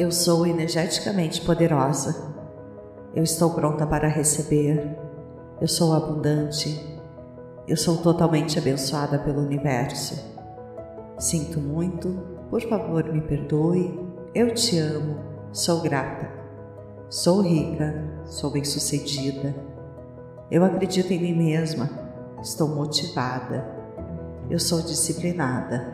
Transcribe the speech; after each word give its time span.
Eu 0.00 0.10
sou 0.10 0.46
energeticamente 0.46 1.42
poderosa. 1.42 2.32
Eu 3.14 3.22
estou 3.22 3.50
pronta 3.50 3.86
para 3.86 4.08
receber. 4.08 4.96
Eu 5.60 5.68
sou 5.68 5.92
abundante. 5.92 6.98
Eu 7.68 7.76
sou 7.76 7.98
totalmente 7.98 8.58
abençoada 8.58 9.18
pelo 9.18 9.42
universo. 9.42 10.18
Sinto 11.18 11.60
muito, 11.60 12.18
por 12.48 12.62
favor 12.62 13.12
me 13.12 13.20
perdoe. 13.20 14.00
Eu 14.34 14.54
te 14.54 14.78
amo, 14.78 15.18
sou 15.52 15.82
grata. 15.82 16.30
Sou 17.10 17.42
rica, 17.42 18.02
sou 18.24 18.50
bem-sucedida. 18.50 19.54
Eu 20.50 20.64
acredito 20.64 21.12
em 21.12 21.20
mim 21.20 21.34
mesma, 21.34 21.90
estou 22.40 22.68
motivada. 22.68 23.68
Eu 24.48 24.58
sou 24.58 24.80
disciplinada. 24.80 25.92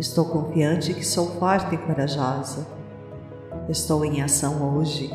Estou 0.00 0.24
confiante 0.24 0.92
que 0.92 1.06
sou 1.06 1.28
forte 1.38 1.76
e 1.76 1.78
corajosa. 1.78 2.73
Estou 3.68 4.04
em 4.04 4.20
ação 4.20 4.76
hoje. 4.76 5.10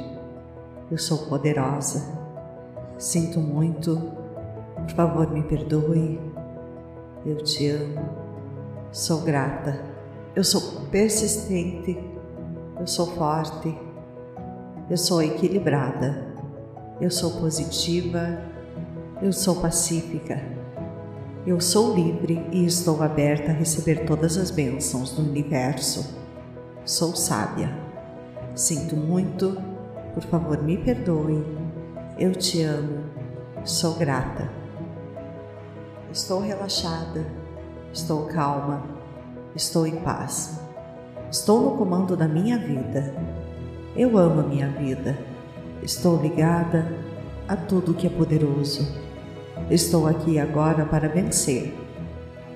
Eu 0.90 0.98
sou 0.98 1.20
poderosa. 1.28 2.04
Sinto 2.98 3.40
muito. 3.40 3.96
Por 4.76 4.90
favor, 4.96 5.30
me 5.30 5.44
perdoe. 5.44 6.20
Eu 7.24 7.38
te 7.44 7.70
amo. 7.70 8.10
Sou 8.92 9.22
grata. 9.22 9.80
Eu 10.36 10.44
sou 10.44 10.82
persistente. 10.90 12.04
Eu 12.80 12.88
sou 12.88 13.06
forte. 13.12 13.78
Eu 14.90 14.98
sou 14.98 15.22
equilibrada. 15.22 16.34
Eu 17.00 17.12
sou 17.12 17.30
positiva. 17.40 18.40
Eu 19.22 19.32
sou 19.32 19.58
pacífica. 19.58 20.42
Eu 21.46 21.62
sou 21.62 21.94
livre 21.94 22.44
e 22.52 22.66
estou 22.66 23.04
aberta 23.04 23.52
a 23.52 23.54
receber 23.54 24.06
todas 24.06 24.38
as 24.38 24.50
bênçãos 24.50 25.12
do 25.12 25.22
universo. 25.22 26.18
Sou 26.84 27.16
sábia. 27.16 27.89
Sinto 28.56 28.96
muito, 28.96 29.58
por 30.14 30.24
favor 30.24 30.62
me 30.62 30.78
perdoe. 30.78 31.46
Eu 32.18 32.34
te 32.34 32.64
amo, 32.64 33.04
sou 33.64 33.96
grata. 33.96 34.50
Estou 36.12 36.42
relaxada, 36.42 37.26
estou 37.94 38.26
calma, 38.26 38.84
estou 39.56 39.86
em 39.88 39.98
paz. 39.98 40.60
Estou 41.32 41.62
no 41.62 41.78
comando 41.78 42.18
da 42.18 42.28
minha 42.28 42.58
vida. 42.58 43.14
Eu 43.96 44.18
amo 44.18 44.42
a 44.42 44.44
minha 44.44 44.68
vida. 44.70 45.18
Estou 45.82 46.22
ligada 46.22 46.92
a 47.48 47.56
tudo 47.56 47.94
que 47.94 48.08
é 48.08 48.10
poderoso. 48.10 48.86
Estou 49.70 50.08
aqui 50.08 50.40
agora 50.40 50.86
para 50.86 51.08
vencer. 51.08 51.74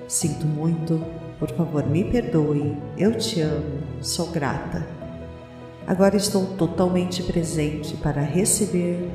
Sinto 0.08 0.46
muito, 0.46 1.00
por 1.38 1.50
favor 1.50 1.86
me 1.86 2.04
perdoe. 2.04 2.76
Eu 2.98 3.16
te 3.16 3.40
amo, 3.40 3.80
sou 4.00 4.30
grata. 4.30 4.93
Agora 5.86 6.16
estou 6.16 6.46
totalmente 6.56 7.22
presente 7.22 7.94
para 7.98 8.22
receber 8.22 9.10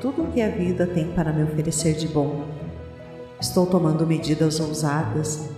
tudo 0.00 0.22
o 0.22 0.30
que 0.30 0.40
a 0.40 0.48
vida 0.48 0.86
tem 0.86 1.10
para 1.12 1.32
me 1.32 1.42
oferecer 1.42 1.94
de 1.94 2.06
bom. 2.06 2.44
Estou 3.40 3.66
tomando 3.66 4.06
medidas 4.06 4.60
ousadas. 4.60 5.48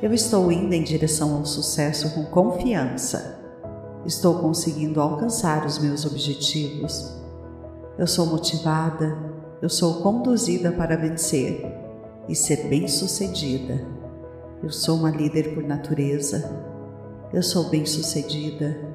Eu 0.00 0.14
estou 0.14 0.52
indo 0.52 0.72
em 0.72 0.84
direção 0.84 1.34
ao 1.34 1.44
sucesso 1.44 2.14
com 2.14 2.24
confiança. 2.26 3.36
Estou 4.04 4.38
conseguindo 4.38 5.00
alcançar 5.00 5.66
os 5.66 5.80
meus 5.80 6.06
objetivos. 6.06 7.12
Eu 7.98 8.06
sou 8.06 8.26
motivada, 8.26 9.18
eu 9.60 9.68
sou 9.68 10.02
conduzida 10.02 10.70
para 10.70 10.96
vencer 10.96 11.66
e 12.28 12.36
ser 12.36 12.68
bem-sucedida. 12.68 13.84
Eu 14.62 14.70
sou 14.70 14.98
uma 14.98 15.10
líder 15.10 15.52
por 15.52 15.64
natureza. 15.64 16.48
Eu 17.32 17.42
sou 17.42 17.68
bem-sucedida 17.68 18.85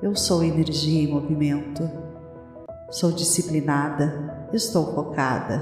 eu 0.00 0.14
sou 0.14 0.44
energia 0.44 1.02
em 1.02 1.12
movimento. 1.12 1.90
Sou 2.88 3.10
disciplinada, 3.10 4.48
estou 4.52 4.94
focada. 4.94 5.60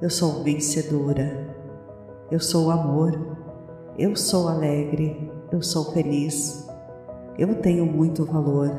Eu 0.00 0.08
sou 0.08 0.44
vencedora. 0.44 1.56
Eu 2.30 2.38
sou 2.38 2.70
amor. 2.70 3.36
Eu 3.98 4.14
sou 4.14 4.46
alegre. 4.46 5.32
Eu 5.50 5.60
sou 5.60 5.92
feliz. 5.92 6.68
Eu 7.36 7.56
tenho 7.56 7.84
muito 7.84 8.24
valor. 8.24 8.70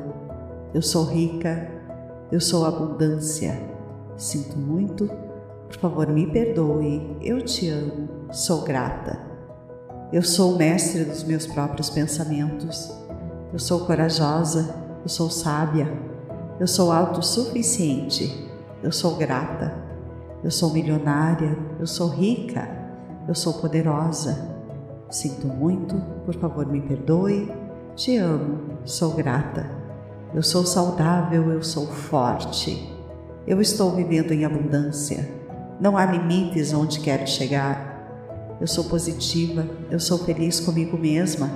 Eu 0.74 0.82
sou 0.82 1.04
rica. 1.04 1.70
Eu 2.32 2.40
sou 2.40 2.66
abundância. 2.66 3.60
Sinto 4.16 4.58
muito. 4.58 5.10
Por 5.68 5.78
favor, 5.78 6.08
me 6.08 6.26
perdoe. 6.26 7.18
Eu 7.22 7.44
te 7.44 7.68
amo. 7.70 8.08
Sou 8.32 8.62
grata. 8.62 9.20
Eu 10.14 10.24
sou 10.24 10.54
o 10.54 10.58
mestre 10.58 11.04
dos 11.04 11.26
meus 11.26 11.46
próprios 11.46 11.90
pensamentos. 11.90 12.98
Eu 13.52 13.58
sou 13.58 13.80
corajosa, 13.86 14.76
eu 15.02 15.10
sou 15.10 15.30
sábia, 15.30 15.92
eu 16.60 16.68
sou 16.68 16.92
autossuficiente, 16.92 18.48
eu 18.84 18.92
sou 18.92 19.16
grata, 19.16 19.74
eu 20.44 20.52
sou 20.52 20.72
milionária, 20.72 21.58
eu 21.80 21.88
sou 21.88 22.10
rica, 22.10 22.70
eu 23.28 23.34
sou 23.34 23.54
poderosa. 23.54 24.56
Sinto 25.10 25.48
muito, 25.48 25.96
por 26.26 26.36
favor 26.36 26.68
me 26.68 26.80
perdoe, 26.80 27.52
te 27.96 28.18
amo, 28.18 28.78
sou 28.86 29.16
grata. 29.16 29.66
Eu 30.31 30.44
sou 30.44 30.64
saudável, 30.64 31.52
eu 31.52 31.64
sou 31.64 31.88
forte. 31.88 32.96
Eu 33.48 33.60
estou 33.60 33.92
vivendo 33.96 34.31
em 34.31 34.46
abundância. 34.46 35.28
Não 35.81 35.98
há 35.98 36.06
limites 36.06 36.72
onde 36.72 37.00
quero 37.00 37.26
chegar. 37.26 38.58
Eu 38.62 38.68
sou 38.68 38.84
positiva, 38.84 39.66
eu 39.90 40.00
sou 40.00 40.20
feliz 40.20 40.60
comigo 40.60 40.96
mesma. 40.96 41.50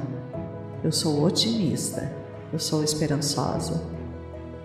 Eu 0.84 0.92
sou 0.92 1.24
otimista, 1.24 2.12
eu 2.52 2.60
sou 2.60 2.84
esperançosa, 2.84 3.82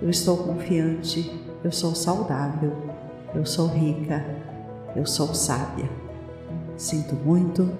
eu 0.02 0.10
estou 0.10 0.36
confiante, 0.38 1.32
eu 1.62 1.70
sou 1.70 1.94
saudável, 1.94 2.72
eu 3.32 3.46
sou 3.46 3.68
rica, 3.68 4.24
eu 4.96 5.06
sou 5.06 5.32
sábia. 5.32 5.88
Sinto 6.76 7.14
muito, 7.14 7.70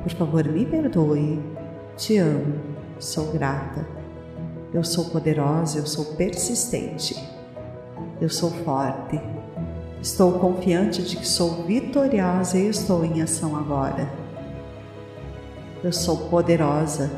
por 0.00 0.12
favor 0.12 0.44
me 0.44 0.64
perdoe, 0.64 1.42
te 1.96 2.18
amo, 2.18 2.54
sou 3.00 3.32
grata, 3.32 3.84
eu 4.72 4.84
sou 4.84 5.06
poderosa, 5.06 5.80
eu 5.80 5.86
sou 5.86 6.04
persistente, 6.14 7.16
eu 8.20 8.28
sou 8.28 8.50
forte, 8.50 9.20
estou 10.00 10.38
confiante 10.38 11.02
de 11.02 11.16
que 11.16 11.26
sou 11.26 11.64
vitoriosa 11.64 12.58
e 12.58 12.68
estou 12.68 13.04
em 13.04 13.22
ação 13.22 13.56
agora. 13.56 14.08
Eu 15.82 15.92
sou 15.92 16.28
poderosa, 16.28 17.10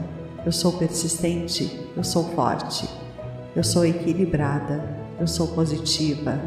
eu 0.49 0.53
sou 0.53 0.73
persistente, 0.73 1.91
eu 1.95 2.03
sou 2.03 2.25
forte, 2.31 2.89
eu 3.55 3.63
sou 3.63 3.85
equilibrada, 3.85 4.83
eu 5.21 5.27
sou 5.27 5.49
positiva, 5.49 6.41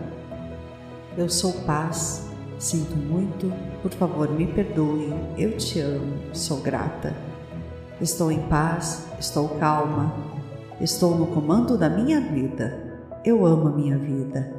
eu 1.16 1.30
sou 1.30 1.54
paz. 1.68 2.28
Sinto 2.58 2.96
muito, 2.96 3.54
por 3.84 3.92
favor 3.92 4.28
me 4.32 4.48
perdoe, 4.48 5.14
eu 5.38 5.56
te 5.56 5.80
amo, 5.82 6.18
sou 6.34 6.62
grata. 6.62 7.16
Estou 8.02 8.32
em 8.32 8.42
paz, 8.48 9.06
estou 9.20 9.50
calma, 9.60 10.16
estou 10.80 11.16
no 11.16 11.28
comando 11.28 11.78
da 11.78 11.88
minha 11.88 12.20
vida, 12.20 13.04
eu 13.24 13.46
amo 13.46 13.68
a 13.68 13.72
minha 13.72 14.00
vida. 14.00 14.52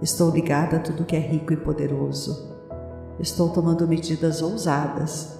Estou 0.00 0.30
ligada 0.30 0.78
a 0.78 0.80
tudo 0.80 1.04
que 1.04 1.16
é 1.16 1.20
rico 1.20 1.52
e 1.52 1.56
poderoso. 1.58 2.50
Estou 3.18 3.50
tomando 3.50 3.86
medidas 3.86 4.40
ousadas 4.40 5.38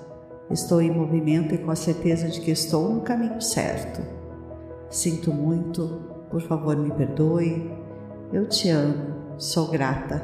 Estou 0.51 0.83
em 0.83 0.91
movimento 0.91 1.55
e 1.55 1.59
com 1.59 1.71
a 1.71 1.77
certeza 1.77 2.29
de 2.29 2.41
que 2.41 2.51
estou 2.51 2.93
no 2.93 3.03
caminho 3.03 3.41
certo. 3.41 4.03
Sinto 4.89 5.33
muito, 5.33 5.87
por 6.29 6.43
favor 6.43 6.77
me 6.77 6.91
perdoe. 6.91 7.71
Eu 8.33 8.49
te 8.49 8.69
amo, 8.69 9.39
sou 9.39 9.69
grata. 9.69 10.21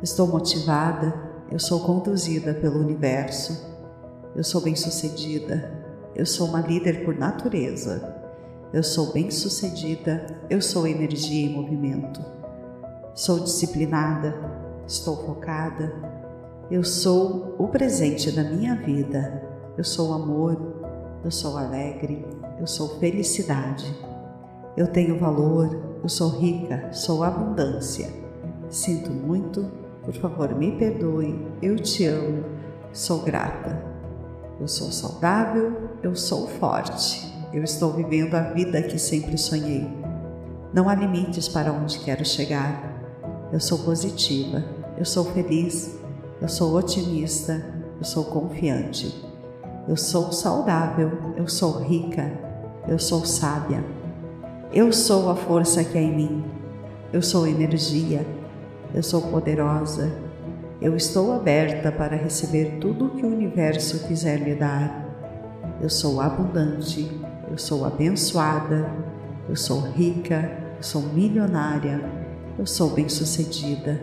Estou 0.00 0.28
motivada, 0.28 1.12
eu 1.50 1.58
sou 1.58 1.80
conduzida 1.80 2.54
pelo 2.54 2.78
universo. 2.78 3.68
Eu 4.36 4.44
sou 4.44 4.60
bem-sucedida, 4.60 5.84
eu 6.14 6.24
sou 6.24 6.46
uma 6.46 6.60
líder 6.60 7.04
por 7.04 7.16
natureza. 7.16 8.16
Eu 8.72 8.84
sou 8.84 9.12
bem-sucedida, 9.12 10.26
eu 10.48 10.62
sou 10.62 10.86
energia 10.86 11.50
em 11.50 11.52
movimento. 11.52 12.24
Sou 13.16 13.40
disciplinada, 13.40 14.32
estou 14.86 15.26
focada, 15.26 16.19
eu 16.70 16.84
sou 16.84 17.56
o 17.58 17.66
presente 17.66 18.30
da 18.30 18.44
minha 18.44 18.76
vida. 18.76 19.42
Eu 19.76 19.82
sou 19.82 20.12
amor, 20.12 20.56
eu 21.24 21.30
sou 21.30 21.58
alegre, 21.58 22.24
eu 22.60 22.66
sou 22.66 23.00
felicidade. 23.00 23.92
Eu 24.76 24.86
tenho 24.86 25.18
valor, 25.18 25.98
eu 26.00 26.08
sou 26.08 26.28
rica, 26.28 26.92
sou 26.92 27.24
abundância. 27.24 28.08
Sinto 28.68 29.10
muito, 29.10 29.68
por 30.04 30.14
favor, 30.14 30.54
me 30.54 30.70
perdoe. 30.78 31.44
Eu 31.60 31.74
te 31.74 32.06
amo, 32.06 32.44
sou 32.92 33.22
grata. 33.22 33.84
Eu 34.60 34.68
sou 34.68 34.92
saudável, 34.92 35.90
eu 36.04 36.14
sou 36.14 36.46
forte. 36.46 37.34
Eu 37.52 37.64
estou 37.64 37.92
vivendo 37.92 38.34
a 38.34 38.42
vida 38.42 38.80
que 38.80 38.96
sempre 38.96 39.36
sonhei. 39.36 39.90
Não 40.72 40.88
há 40.88 40.94
limites 40.94 41.48
para 41.48 41.72
onde 41.72 41.98
quero 41.98 42.24
chegar. 42.24 43.48
Eu 43.52 43.58
sou 43.58 43.78
positiva, 43.78 44.62
eu 44.96 45.04
sou 45.04 45.24
feliz, 45.24 45.99
eu 46.40 46.48
sou 46.48 46.74
otimista, 46.74 47.62
eu 47.98 48.04
sou 48.04 48.24
confiante. 48.24 49.14
Eu 49.86 49.96
sou 49.96 50.32
saudável, 50.32 51.34
eu 51.36 51.48
sou 51.48 51.78
rica, 51.78 52.32
eu 52.88 52.98
sou 52.98 53.24
sábia. 53.26 53.84
Eu 54.72 54.92
sou 54.92 55.28
a 55.28 55.34
força 55.34 55.82
que 55.82 55.98
há 55.98 56.00
em 56.00 56.14
mim. 56.14 56.44
Eu 57.12 57.20
sou 57.20 57.46
energia. 57.46 58.24
Eu 58.94 59.02
sou 59.02 59.20
poderosa. 59.22 60.12
Eu 60.80 60.96
estou 60.96 61.32
aberta 61.32 61.90
para 61.90 62.16
receber 62.16 62.78
tudo 62.80 63.06
o 63.06 63.10
que 63.10 63.26
o 63.26 63.28
universo 63.28 64.06
quiser 64.06 64.38
me 64.40 64.54
dar. 64.54 65.08
Eu 65.82 65.90
sou 65.90 66.20
abundante. 66.20 67.20
Eu 67.50 67.58
sou 67.58 67.84
abençoada. 67.84 68.88
Eu 69.48 69.56
sou 69.56 69.80
rica. 69.80 70.50
Eu 70.76 70.82
sou 70.82 71.02
milionária. 71.02 72.00
Eu 72.56 72.66
sou 72.66 72.90
bem-sucedida. 72.90 74.00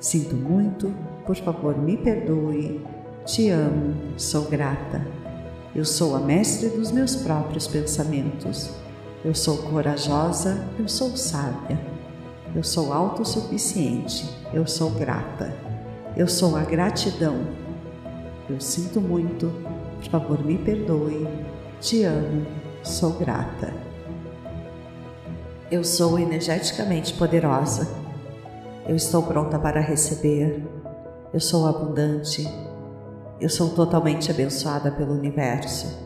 Sinto 0.00 0.34
muito. 0.34 0.90
Por 1.26 1.36
favor, 1.36 1.76
me 1.78 1.96
perdoe. 1.96 2.84
Te 3.24 3.50
amo. 3.50 3.94
Sou 4.16 4.44
grata. 4.44 5.06
Eu 5.74 5.84
sou 5.84 6.14
a 6.16 6.20
mestre 6.20 6.68
dos 6.68 6.90
meus 6.90 7.16
próprios 7.16 7.66
pensamentos. 7.66 8.70
Eu 9.24 9.34
sou 9.34 9.56
corajosa, 9.58 10.66
eu 10.78 10.88
sou 10.88 11.16
sábia. 11.16 11.78
Eu 12.54 12.62
sou 12.62 12.92
autossuficiente, 12.92 14.28
eu 14.52 14.66
sou 14.66 14.90
grata. 14.90 15.54
Eu 16.16 16.28
sou 16.28 16.56
a 16.56 16.62
gratidão. 16.62 17.46
Eu 18.50 18.60
sinto 18.60 19.00
muito, 19.00 19.50
por 19.96 20.10
favor, 20.10 20.44
me 20.44 20.58
perdoe. 20.58 21.26
Te 21.80 22.02
amo, 22.02 22.44
sou 22.82 23.12
grata. 23.12 23.72
Eu 25.70 25.82
sou 25.84 26.18
energeticamente 26.18 27.14
poderosa. 27.14 27.88
Eu 28.86 28.96
estou 28.96 29.22
pronta 29.22 29.58
para 29.58 29.80
receber. 29.80 30.62
Eu 31.32 31.40
sou 31.40 31.66
abundante. 31.66 32.46
Eu 33.40 33.48
sou 33.48 33.70
totalmente 33.70 34.30
abençoada 34.30 34.92
pelo 34.92 35.14
universo. 35.14 35.98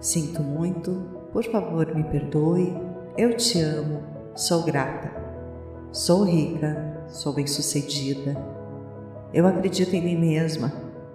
Sinto 0.00 0.42
muito, 0.42 0.90
por 1.32 1.44
favor, 1.44 1.94
me 1.94 2.02
perdoe. 2.02 2.76
Eu 3.16 3.36
te 3.36 3.60
amo. 3.60 4.02
Sou 4.34 4.64
grata. 4.64 5.12
Sou 5.92 6.24
rica. 6.24 7.04
Sou 7.06 7.32
bem-sucedida. 7.32 8.36
Eu 9.32 9.46
acredito 9.46 9.94
em 9.94 10.02
mim 10.02 10.18
mesma. 10.18 10.72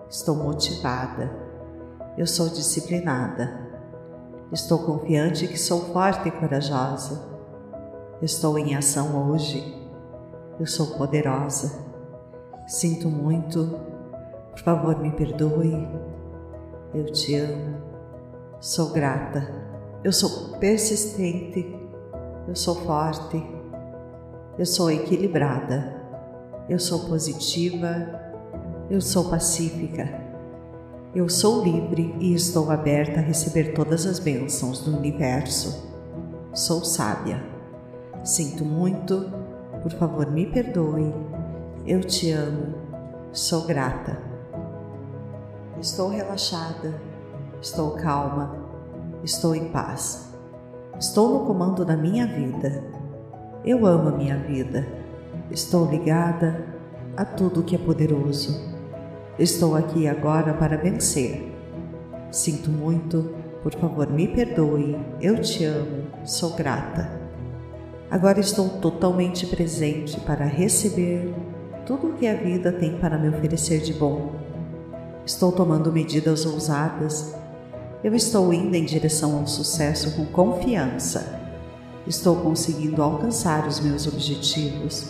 Estou 0.09 0.37
motivada. 0.37 1.29
Eu 2.17 2.25
sou 2.25 2.47
disciplinada. 2.47 3.59
Estou 4.53 4.79
confiante 4.79 5.49
que 5.49 5.59
sou 5.59 5.81
forte 5.91 6.29
e 6.29 6.31
corajosa. 6.31 7.27
Estou 8.21 8.57
em 8.57 8.73
ação 8.73 9.29
hoje. 9.29 9.85
Eu 10.57 10.65
sou 10.65 10.97
poderosa. 10.97 11.86
Sinto 12.67 13.09
muito. 13.09 13.79
Por 14.51 14.59
favor, 14.59 14.99
me 14.99 15.11
perdoe. 15.11 15.87
Eu 16.93 17.05
te 17.05 17.35
amo. 17.35 17.77
Sou 18.59 18.91
grata. 18.91 19.67
Eu 20.03 20.13
sou 20.13 20.57
persistente, 20.59 21.75
eu 22.47 22.55
sou 22.55 22.75
forte, 22.75 23.43
eu 24.57 24.65
sou 24.65 24.91
equilibrada, 24.91 26.01
eu 26.69 26.79
sou 26.79 26.99
positiva, 27.07 28.21
eu 28.89 29.01
sou 29.01 29.29
pacífica, 29.29 30.07
eu 31.15 31.27
sou 31.27 31.63
livre 31.63 32.15
e 32.19 32.33
estou 32.33 32.69
aberta 32.69 33.19
a 33.19 33.23
receber 33.23 33.73
todas 33.73 34.05
as 34.05 34.19
bênçãos 34.19 34.81
do 34.81 34.95
universo. 34.95 35.91
Sou 36.53 36.85
sábia. 36.85 37.43
Sinto 38.23 38.63
muito, 38.63 39.31
por 39.81 39.91
favor, 39.93 40.31
me 40.31 40.45
perdoe. 40.45 41.13
Eu 41.87 42.01
te 42.01 42.31
amo, 42.31 42.75
sou 43.31 43.65
grata. 43.65 44.21
Estou 45.79 46.09
relaxada, 46.09 46.99
estou 47.61 47.91
calma 47.91 48.67
estou 49.23 49.55
em 49.55 49.69
paz. 49.69 50.33
Estou 50.99 51.29
no 51.29 51.45
comando 51.45 51.85
da 51.85 51.95
minha 51.95 52.25
vida. 52.25 52.83
Eu 53.63 53.85
amo 53.85 54.09
a 54.09 54.11
minha 54.11 54.37
vida. 54.37 54.87
Estou 55.51 55.89
ligada 55.89 56.65
a 57.15 57.25
tudo 57.25 57.63
que 57.63 57.75
é 57.75 57.79
poderoso. 57.79 58.75
Estou 59.37 59.75
aqui 59.75 60.07
agora 60.07 60.53
para 60.53 60.77
vencer. 60.77 61.53
Sinto 62.31 62.69
muito, 62.69 63.33
por 63.61 63.73
favor, 63.73 64.09
me 64.09 64.27
perdoe. 64.27 64.97
Eu 65.21 65.41
te 65.41 65.63
amo, 65.65 66.07
sou 66.23 66.55
grata. 66.55 67.09
Agora 68.09 68.39
estou 68.39 68.69
totalmente 68.79 69.45
presente 69.45 70.19
para 70.21 70.45
receber 70.45 71.33
tudo 71.87 72.09
o 72.09 72.13
que 72.13 72.27
a 72.27 72.35
vida 72.35 72.71
tem 72.71 72.99
para 72.99 73.17
me 73.17 73.29
oferecer 73.29 73.79
de 73.79 73.93
bom. 73.93 74.35
Estou 75.25 75.51
tomando 75.51 75.91
medidas 75.91 76.45
ousadas 76.45 77.33
eu 78.03 78.13
estou 78.13 78.53
indo 78.53 78.75
em 78.75 78.85
direção 78.85 79.39
ao 79.39 79.47
sucesso 79.47 80.15
com 80.15 80.25
confiança. 80.27 81.41
Estou 82.05 82.35
conseguindo 82.35 83.01
alcançar 83.01 83.67
os 83.67 83.79
meus 83.79 84.05
objetivos. 84.05 85.09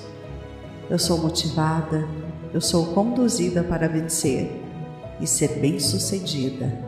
Eu 0.90 0.98
sou 0.98 1.18
motivada, 1.18 2.08
eu 2.54 2.62
sou 2.62 2.88
conduzida 2.94 3.62
para 3.62 3.90
vencer 3.90 4.64
e 5.20 5.28
ser 5.28 5.60
bem-sucedida. 5.60 6.80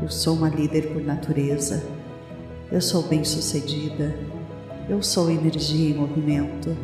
Eu 0.00 0.08
sou 0.08 0.34
uma 0.36 0.48
líder 0.48 0.92
por 0.92 1.02
natureza. 1.02 1.82
Eu 2.70 2.80
sou 2.80 3.02
bem-sucedida. 3.02 4.16
Eu 4.88 5.02
sou 5.02 5.28
energia 5.30 5.90
em 5.90 5.98
movimento. 5.98 6.76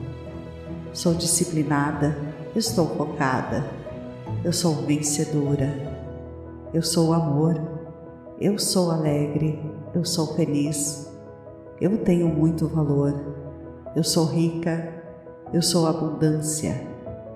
Sou 0.93 1.15
disciplinada. 1.15 2.30
Estou 2.55 2.87
focada. 2.97 3.65
Eu 4.45 4.53
sou 4.53 4.75
vencedora. 4.75 5.75
Eu 6.73 6.83
sou 6.83 7.13
amor. 7.13 7.81
Eu 8.41 8.59
sou 8.59 8.91
alegre, 8.91 9.63
eu 9.95 10.03
sou 10.03 10.29
feliz, 10.29 11.07
eu 11.79 11.99
tenho 11.99 12.27
muito 12.27 12.67
valor, 12.67 13.15
eu 13.95 14.03
sou 14.03 14.25
rica, 14.25 14.95
eu 15.53 15.61
sou 15.61 15.87
abundância. 15.87 16.89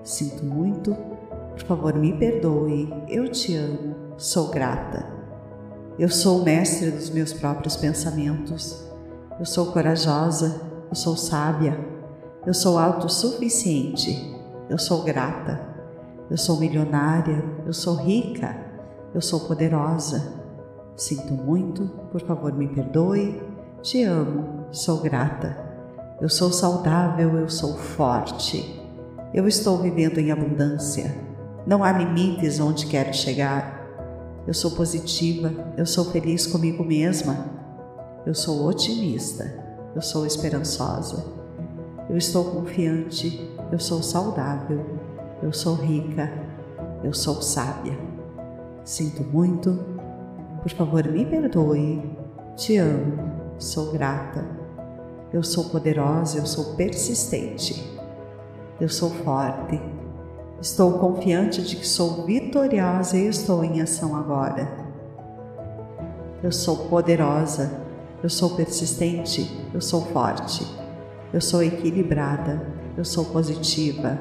Sinto 0.03 0.43
muito, 0.43 0.95
por 1.51 1.63
favor, 1.67 1.93
me 1.93 2.11
perdoe, 2.11 2.91
eu 3.07 3.29
te 3.29 3.55
amo, 3.55 3.95
sou 4.17 4.47
grata. 4.47 5.05
Eu 5.99 6.09
sou 6.09 6.43
mestre 6.43 6.89
dos 6.89 7.11
meus 7.11 7.31
próprios 7.31 7.75
pensamentos, 7.75 8.83
eu 9.39 9.45
sou 9.45 9.67
corajosa, 9.67 10.59
eu 10.89 10.95
sou 10.95 11.15
sábia, 11.15 11.79
eu 12.47 12.53
sou 12.55 12.79
autossuficiente, 12.79 14.34
eu 14.69 14.77
sou 14.77 15.03
grata, 15.03 15.61
eu 16.29 16.37
sou 16.37 16.59
milionária, 16.59 17.43
eu 17.65 17.73
sou 17.73 17.95
rica, 17.95 18.55
eu 19.13 19.21
sou 19.21 19.41
poderosa, 19.41 20.45
Sinto 20.95 21.33
muito, 21.33 21.87
por 22.11 22.21
favor, 22.21 22.53
me 22.53 22.67
perdoe. 22.67 23.41
Te 23.81 24.03
amo, 24.03 24.65
sou 24.71 25.01
grata. 25.01 25.57
Eu 26.21 26.29
sou 26.29 26.51
saudável, 26.51 27.37
eu 27.37 27.49
sou 27.49 27.75
forte. 27.75 28.81
Eu 29.33 29.47
estou 29.47 29.77
vivendo 29.77 30.19
em 30.19 30.31
abundância. 30.31 31.13
Não 31.67 31.83
há 31.83 31.91
limites 31.91 32.59
onde 32.59 32.85
quero 32.85 33.13
chegar. 33.13 33.85
Eu 34.47 34.53
sou 34.53 34.71
positiva, 34.71 35.51
eu 35.75 35.85
sou 35.85 36.05
feliz 36.05 36.47
comigo 36.47 36.83
mesma. 36.83 37.53
Eu 38.25 38.33
sou 38.33 38.65
otimista, 38.65 39.53
eu 39.93 40.01
sou 40.01 40.25
esperançosa. 40.25 41.25
Eu 42.09 42.17
estou 42.17 42.45
confiante, 42.45 43.49
eu 43.71 43.79
sou 43.79 44.03
saudável, 44.03 44.85
eu 45.41 45.51
sou 45.51 45.75
rica, 45.75 46.31
eu 47.03 47.13
sou 47.13 47.41
sábia. 47.41 47.97
Sinto 48.83 49.23
muito, 49.23 49.79
por 50.65 50.71
favor, 50.71 51.07
me 51.07 51.23
perdoe. 51.23 52.01
Te 52.55 52.77
amo. 52.77 53.19
Sou 53.59 53.91
grata. 53.91 54.43
Eu 55.31 55.43
sou 55.43 55.65
poderosa, 55.65 56.39
eu 56.39 56.45
sou 56.47 56.75
persistente. 56.75 57.95
Eu 58.79 58.89
sou 58.89 59.11
forte. 59.11 59.79
Estou 60.59 60.93
confiante 60.93 61.61
de 61.61 61.75
que 61.75 61.87
sou 61.87 62.25
vitoriosa 62.25 63.15
e 63.15 63.27
estou 63.27 63.63
em 63.63 63.79
ação 63.79 64.15
agora. 64.15 64.67
Eu 66.41 66.51
sou 66.51 66.87
poderosa, 66.89 67.71
eu 68.23 68.29
sou 68.29 68.55
persistente, 68.55 69.67
eu 69.73 69.81
sou 69.81 70.01
forte, 70.01 70.65
eu 71.35 71.41
sou 71.41 71.61
equilibrada, 71.61 72.65
eu 72.97 73.05
sou 73.05 73.25
positiva, 73.25 74.19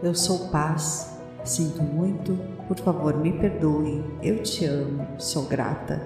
eu 0.00 0.14
sou 0.14 0.48
paz, 0.50 1.16
Sinto 1.46 1.80
muito, 1.80 2.36
por 2.66 2.76
favor, 2.76 3.16
me 3.16 3.30
perdoe. 3.30 4.04
Eu 4.20 4.42
te 4.42 4.64
amo, 4.64 5.06
sou 5.16 5.44
grata. 5.44 6.02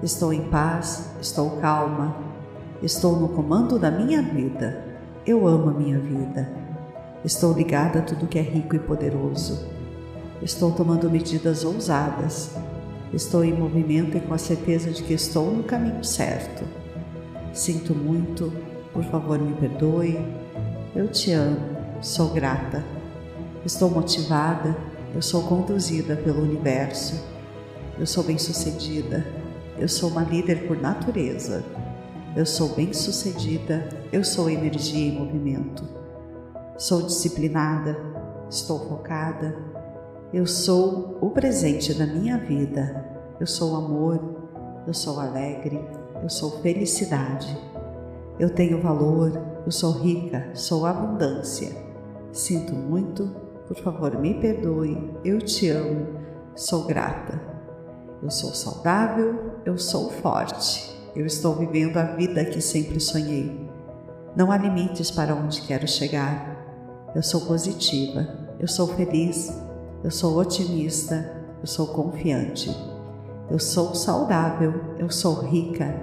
Estou 0.00 0.32
em 0.32 0.48
paz, 0.50 1.10
estou 1.20 1.56
calma. 1.56 2.16
Estou 2.80 3.16
no 3.16 3.28
comando 3.30 3.76
da 3.76 3.90
minha 3.90 4.22
vida. 4.22 4.84
Eu 5.26 5.48
amo 5.48 5.70
a 5.70 5.72
minha 5.72 5.98
vida. 5.98 6.48
Estou 7.24 7.52
ligada 7.52 7.98
a 7.98 8.02
tudo 8.02 8.28
que 8.28 8.38
é 8.38 8.42
rico 8.42 8.76
e 8.76 8.78
poderoso. 8.78 9.66
Estou 10.40 10.70
tomando 10.70 11.10
medidas 11.10 11.64
ousadas. 11.64 12.54
Estou 13.12 13.44
em 13.44 13.52
movimento 13.52 14.16
e 14.16 14.20
com 14.20 14.32
a 14.32 14.38
certeza 14.38 14.92
de 14.92 15.02
que 15.02 15.12
estou 15.12 15.50
no 15.50 15.64
caminho 15.64 16.04
certo. 16.04 16.64
Sinto 17.52 17.96
muito, 17.96 18.52
por 18.92 19.04
favor, 19.04 19.38
me 19.38 19.54
perdoe. 19.54 20.18
Eu 20.94 21.08
te 21.08 21.32
amo, 21.32 21.58
sou 22.00 22.28
grata. 22.30 22.84
Estou 23.64 23.88
motivada, 23.88 24.76
eu 25.14 25.22
sou 25.22 25.42
conduzida 25.44 26.16
pelo 26.16 26.42
universo, 26.42 27.22
eu 27.98 28.06
sou 28.06 28.24
bem-sucedida, 28.24 29.24
eu 29.78 29.88
sou 29.88 30.10
uma 30.10 30.22
líder 30.22 30.66
por 30.66 30.76
natureza, 30.76 31.62
eu 32.34 32.44
sou 32.44 32.70
bem-sucedida, 32.70 33.88
eu 34.12 34.24
sou 34.24 34.50
energia 34.50 35.12
em 35.12 35.18
movimento. 35.18 35.84
Sou 36.76 37.02
disciplinada, 37.02 37.96
estou 38.50 38.88
focada, 38.88 39.54
eu 40.32 40.46
sou 40.46 41.18
o 41.20 41.30
presente 41.30 41.94
da 41.94 42.06
minha 42.06 42.38
vida, 42.38 43.06
eu 43.38 43.46
sou 43.46 43.76
amor, 43.76 44.18
eu 44.86 44.94
sou 44.94 45.20
alegre, 45.20 45.80
eu 46.22 46.28
sou 46.28 46.62
felicidade. 46.62 47.56
Eu 48.38 48.50
tenho 48.50 48.80
valor, 48.80 49.32
eu 49.64 49.70
sou 49.70 49.92
rica, 49.92 50.50
sou 50.54 50.86
abundância. 50.86 51.76
Sinto 52.32 52.74
muito, 52.74 53.30
por 53.68 53.76
favor 53.76 54.18
me 54.18 54.34
perdoe, 54.34 55.14
eu 55.24 55.38
te 55.38 55.68
amo, 55.68 56.06
sou 56.54 56.86
grata. 56.86 57.40
Eu 58.22 58.30
sou 58.30 58.54
saudável, 58.54 59.52
eu 59.64 59.76
sou 59.76 60.10
forte. 60.10 60.92
Eu 61.14 61.26
estou 61.26 61.54
vivendo 61.54 61.98
a 61.98 62.04
vida 62.04 62.44
que 62.44 62.60
sempre 62.60 62.98
sonhei. 63.00 63.68
Não 64.34 64.50
há 64.50 64.56
limites 64.56 65.10
para 65.10 65.34
onde 65.34 65.60
quero 65.62 65.86
chegar. 65.86 67.10
Eu 67.14 67.22
sou 67.22 67.42
positiva, 67.42 68.26
eu 68.58 68.66
sou 68.66 68.86
feliz, 68.86 69.52
eu 70.02 70.10
sou 70.10 70.38
otimista, 70.38 71.44
eu 71.60 71.66
sou 71.66 71.88
confiante. 71.88 72.74
Eu 73.50 73.58
sou 73.58 73.94
saudável, 73.94 74.72
eu 74.98 75.10
sou 75.10 75.34
rica, 75.34 75.94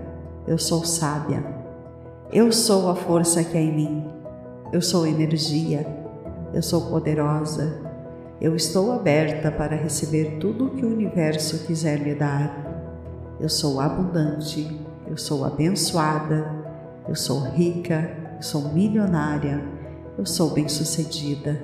eu 0.46 0.58
sou 0.58 0.86
sábia. 0.86 1.59
Eu 2.32 2.52
sou 2.52 2.92
a 2.92 2.96
força 2.96 3.44
que 3.44 3.58
há 3.58 3.62
em 3.62 3.76
mim. 3.76 4.06
Eu 4.72 4.84
sou 4.84 5.08
energia, 5.08 5.84
eu 6.54 6.62
sou 6.62 6.82
poderosa. 6.82 7.82
Eu 8.40 8.56
estou 8.56 8.92
aberta 8.92 9.52
para 9.52 9.76
receber 9.76 10.38
tudo 10.40 10.68
o 10.68 10.70
que 10.70 10.86
o 10.86 10.94
universo 10.94 11.66
quiser 11.66 12.00
me 12.00 12.14
dar. 12.14 13.36
Eu 13.40 13.50
sou 13.50 13.82
abundante, 13.82 14.80
eu 15.08 15.18
sou 15.18 15.44
abençoada, 15.44 16.54
eu 17.08 17.16
sou 17.16 17.40
rica, 17.40 18.16
eu 18.38 18.44
sou 18.44 18.74
milionária, 18.74 19.64
eu 20.16 20.26
sou 20.26 20.52
bem-sucedida. 20.52 21.60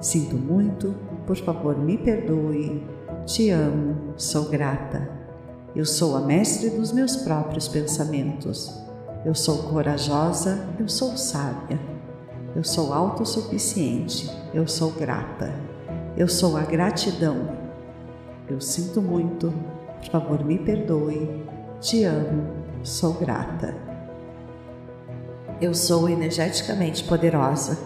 Sinto 0.00 0.36
muito, 0.36 0.94
por 1.26 1.36
favor, 1.36 1.76
me 1.76 1.98
perdoe. 1.98 2.82
Te 3.26 3.50
amo, 3.50 4.14
sou 4.16 4.48
grata. 4.48 5.06
Eu 5.76 5.84
sou 5.84 6.16
a 6.16 6.20
mestre 6.22 6.70
dos 6.70 6.92
meus 6.92 7.14
próprios 7.14 7.68
pensamentos. 7.68 8.81
Eu 9.24 9.36
sou 9.36 9.58
corajosa, 9.70 10.66
eu 10.80 10.88
sou 10.88 11.16
sábia. 11.16 11.78
Eu 12.56 12.64
sou 12.64 12.92
autossuficiente, 12.92 14.28
eu 14.52 14.66
sou 14.66 14.90
grata. 14.90 15.54
Eu 16.16 16.26
sou 16.26 16.56
a 16.56 16.62
gratidão. 16.62 17.56
Eu 18.48 18.60
sinto 18.60 19.00
muito, 19.00 19.54
por 20.00 20.10
favor, 20.10 20.44
me 20.44 20.58
perdoe. 20.58 21.46
Te 21.80 22.02
amo, 22.02 22.48
sou 22.82 23.14
grata. 23.14 23.76
Eu 25.60 25.72
sou 25.72 26.08
energeticamente 26.08 27.04
poderosa. 27.04 27.78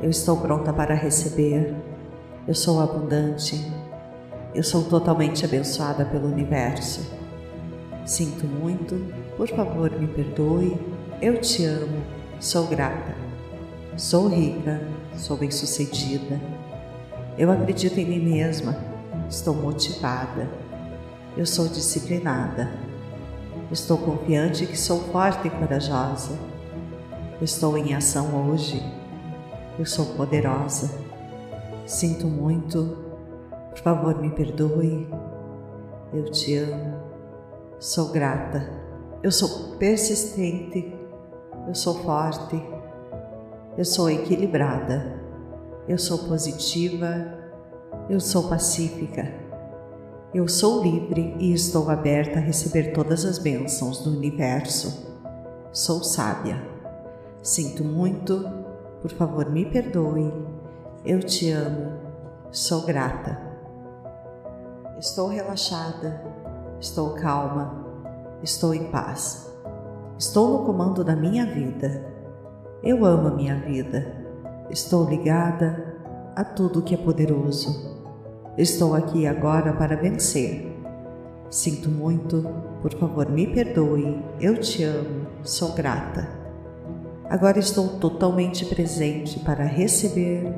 Eu 0.00 0.10
estou 0.10 0.36
pronta 0.36 0.72
para 0.72 0.94
receber. 0.94 1.74
Eu 2.46 2.54
sou 2.54 2.80
abundante. 2.80 3.60
Eu 4.54 4.62
sou 4.62 4.84
totalmente 4.84 5.44
abençoada 5.44 6.04
pelo 6.04 6.28
universo. 6.28 7.15
Sinto 8.06 8.46
muito, 8.46 8.94
por 9.36 9.48
favor 9.48 9.90
me 9.90 10.06
perdoe. 10.06 10.78
Eu 11.20 11.40
te 11.40 11.64
amo, 11.64 12.04
sou 12.38 12.68
grata. 12.68 13.16
Sou 13.96 14.28
rica, 14.28 14.80
sou 15.16 15.36
bem-sucedida. 15.36 16.40
Eu 17.36 17.50
acredito 17.50 17.98
em 17.98 18.06
mim 18.06 18.20
mesma, 18.20 18.76
estou 19.28 19.52
motivada. 19.56 20.48
Eu 21.36 21.44
sou 21.44 21.66
disciplinada. 21.66 22.70
Estou 23.72 23.98
confiante 23.98 24.66
que 24.66 24.78
sou 24.78 25.00
forte 25.10 25.48
e 25.48 25.50
corajosa. 25.50 26.38
Estou 27.42 27.76
em 27.76 27.92
ação 27.92 28.48
hoje. 28.48 28.80
Eu 29.76 29.84
sou 29.84 30.06
poderosa. 30.14 30.96
Sinto 31.84 32.28
muito. 32.28 32.96
Por 33.70 33.78
favor, 33.80 34.22
me 34.22 34.30
perdoe. 34.30 35.08
Eu 36.14 36.30
te 36.30 36.56
amo. 36.56 37.05
Sou 37.78 38.08
grata. 38.08 38.70
Eu 39.22 39.30
sou 39.30 39.76
persistente. 39.76 40.96
Eu 41.68 41.74
sou 41.74 42.02
forte. 42.02 42.62
Eu 43.76 43.84
sou 43.84 44.08
equilibrada. 44.08 45.20
Eu 45.86 45.98
sou 45.98 46.18
positiva. 46.18 47.06
Eu 48.08 48.18
sou 48.18 48.48
pacífica. 48.48 49.30
Eu 50.32 50.48
sou 50.48 50.82
livre 50.82 51.36
e 51.38 51.52
estou 51.52 51.90
aberta 51.90 52.38
a 52.38 52.42
receber 52.42 52.92
todas 52.92 53.26
as 53.26 53.38
bênçãos 53.38 54.02
do 54.02 54.10
universo. 54.10 55.14
Sou 55.70 56.02
sábia. 56.02 56.56
Sinto 57.42 57.84
muito, 57.84 58.42
por 59.02 59.10
favor 59.10 59.50
me 59.50 59.66
perdoe. 59.66 60.32
Eu 61.04 61.20
te 61.20 61.50
amo. 61.50 61.92
Sou 62.50 62.86
grata. 62.86 63.38
Estou 64.98 65.28
relaxada. 65.28 66.35
Estou 66.80 67.10
calma. 67.14 67.84
Estou 68.42 68.74
em 68.74 68.90
paz. 68.90 69.50
Estou 70.18 70.58
no 70.58 70.64
comando 70.64 71.02
da 71.02 71.16
minha 71.16 71.46
vida. 71.46 72.04
Eu 72.82 73.04
amo 73.04 73.28
a 73.28 73.34
minha 73.34 73.56
vida. 73.56 74.24
Estou 74.70 75.08
ligada 75.08 75.94
a 76.34 76.44
tudo 76.44 76.82
que 76.82 76.94
é 76.94 76.98
poderoso 76.98 77.96
Estou 78.56 78.94
aqui 78.94 79.26
agora 79.26 79.74
para 79.74 79.96
vencer. 79.96 80.74
Sinto 81.50 81.90
muito, 81.90 82.42
por 82.80 82.90
favor, 82.94 83.28
me 83.30 83.46
perdoe. 83.46 84.18
Eu 84.40 84.58
te 84.58 84.82
amo, 84.82 85.26
sou 85.42 85.74
grata. 85.74 86.26
Agora 87.28 87.58
estou 87.58 87.86
totalmente 87.98 88.64
presente 88.64 89.40
para 89.40 89.62
receber 89.64 90.54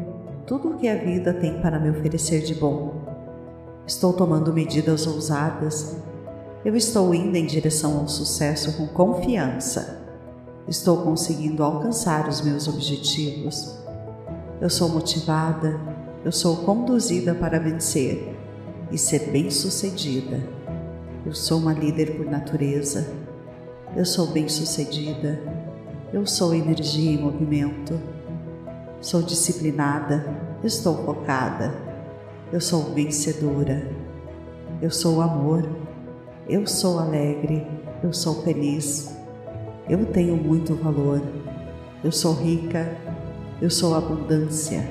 tudo 0.46 0.68
o 0.68 0.76
que 0.76 0.86
a 0.86 0.94
vida 0.94 1.34
tem 1.34 1.60
para 1.60 1.80
me 1.80 1.90
oferecer 1.90 2.42
de 2.42 2.54
bom. 2.54 2.97
Estou 3.88 4.12
tomando 4.12 4.52
medidas 4.52 5.06
ousadas. 5.06 5.96
Eu 6.62 6.76
estou 6.76 7.14
indo 7.14 7.34
em 7.36 7.46
direção 7.46 8.00
ao 8.00 8.06
sucesso 8.06 8.76
com 8.76 8.86
confiança. 8.86 10.02
Estou 10.68 10.98
conseguindo 10.98 11.64
alcançar 11.64 12.28
os 12.28 12.42
meus 12.42 12.68
objetivos. 12.68 13.78
Eu 14.60 14.68
sou 14.68 14.90
motivada, 14.90 15.80
eu 16.22 16.30
sou 16.30 16.58
conduzida 16.58 17.34
para 17.34 17.58
vencer 17.58 18.36
e 18.92 18.98
ser 18.98 19.30
bem-sucedida. 19.30 20.38
Eu 21.24 21.34
sou 21.34 21.58
uma 21.58 21.72
líder 21.72 22.14
por 22.14 22.26
natureza. 22.26 23.10
Eu 23.96 24.04
sou 24.04 24.26
bem-sucedida. 24.26 25.40
Eu 26.12 26.26
sou 26.26 26.54
energia 26.54 27.12
em 27.12 27.22
movimento. 27.22 27.98
Sou 29.00 29.22
disciplinada. 29.22 30.26
Estou 30.62 30.94
focada. 31.06 31.87
Eu 32.52 32.60
sou 32.60 32.94
vencedora. 32.94 33.90
Eu 34.80 34.90
sou 34.90 35.20
amor. 35.20 35.68
Eu 36.48 36.66
sou 36.66 36.98
alegre. 36.98 37.66
Eu 38.02 38.12
sou 38.12 38.42
feliz. 38.42 39.14
Eu 39.88 40.06
tenho 40.06 40.36
muito 40.36 40.74
valor. 40.74 41.22
Eu 42.02 42.12
sou 42.12 42.34
rica. 42.34 42.96
Eu 43.60 43.70
sou 43.70 43.94
abundância. 43.94 44.88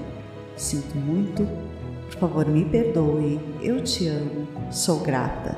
Sinto 0.57 0.97
muito, 0.97 1.47
por 2.09 2.19
favor 2.19 2.47
me 2.47 2.65
perdoe, 2.65 3.39
eu 3.61 3.83
te 3.83 4.07
amo, 4.07 4.47
sou 4.71 4.99
grata. 4.99 5.55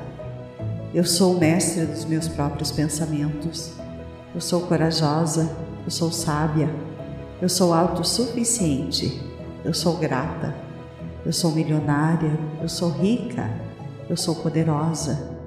Eu 0.92 1.04
sou 1.04 1.38
mestre 1.38 1.86
dos 1.86 2.04
meus 2.04 2.28
próprios 2.28 2.70
pensamentos. 2.70 3.72
Eu 4.34 4.40
sou 4.42 4.60
corajosa, 4.60 5.50
eu 5.84 5.90
sou 5.90 6.12
sábia, 6.12 6.68
eu 7.40 7.48
sou 7.48 7.72
autossuficiente, 7.72 9.20
eu 9.64 9.72
sou 9.72 9.96
grata, 9.96 10.54
eu 11.24 11.32
sou 11.32 11.52
milionária, 11.52 12.38
eu 12.62 12.68
sou 12.68 12.90
rica, 12.90 13.50
eu 14.08 14.16
sou 14.16 14.34
poderosa. 14.36 15.38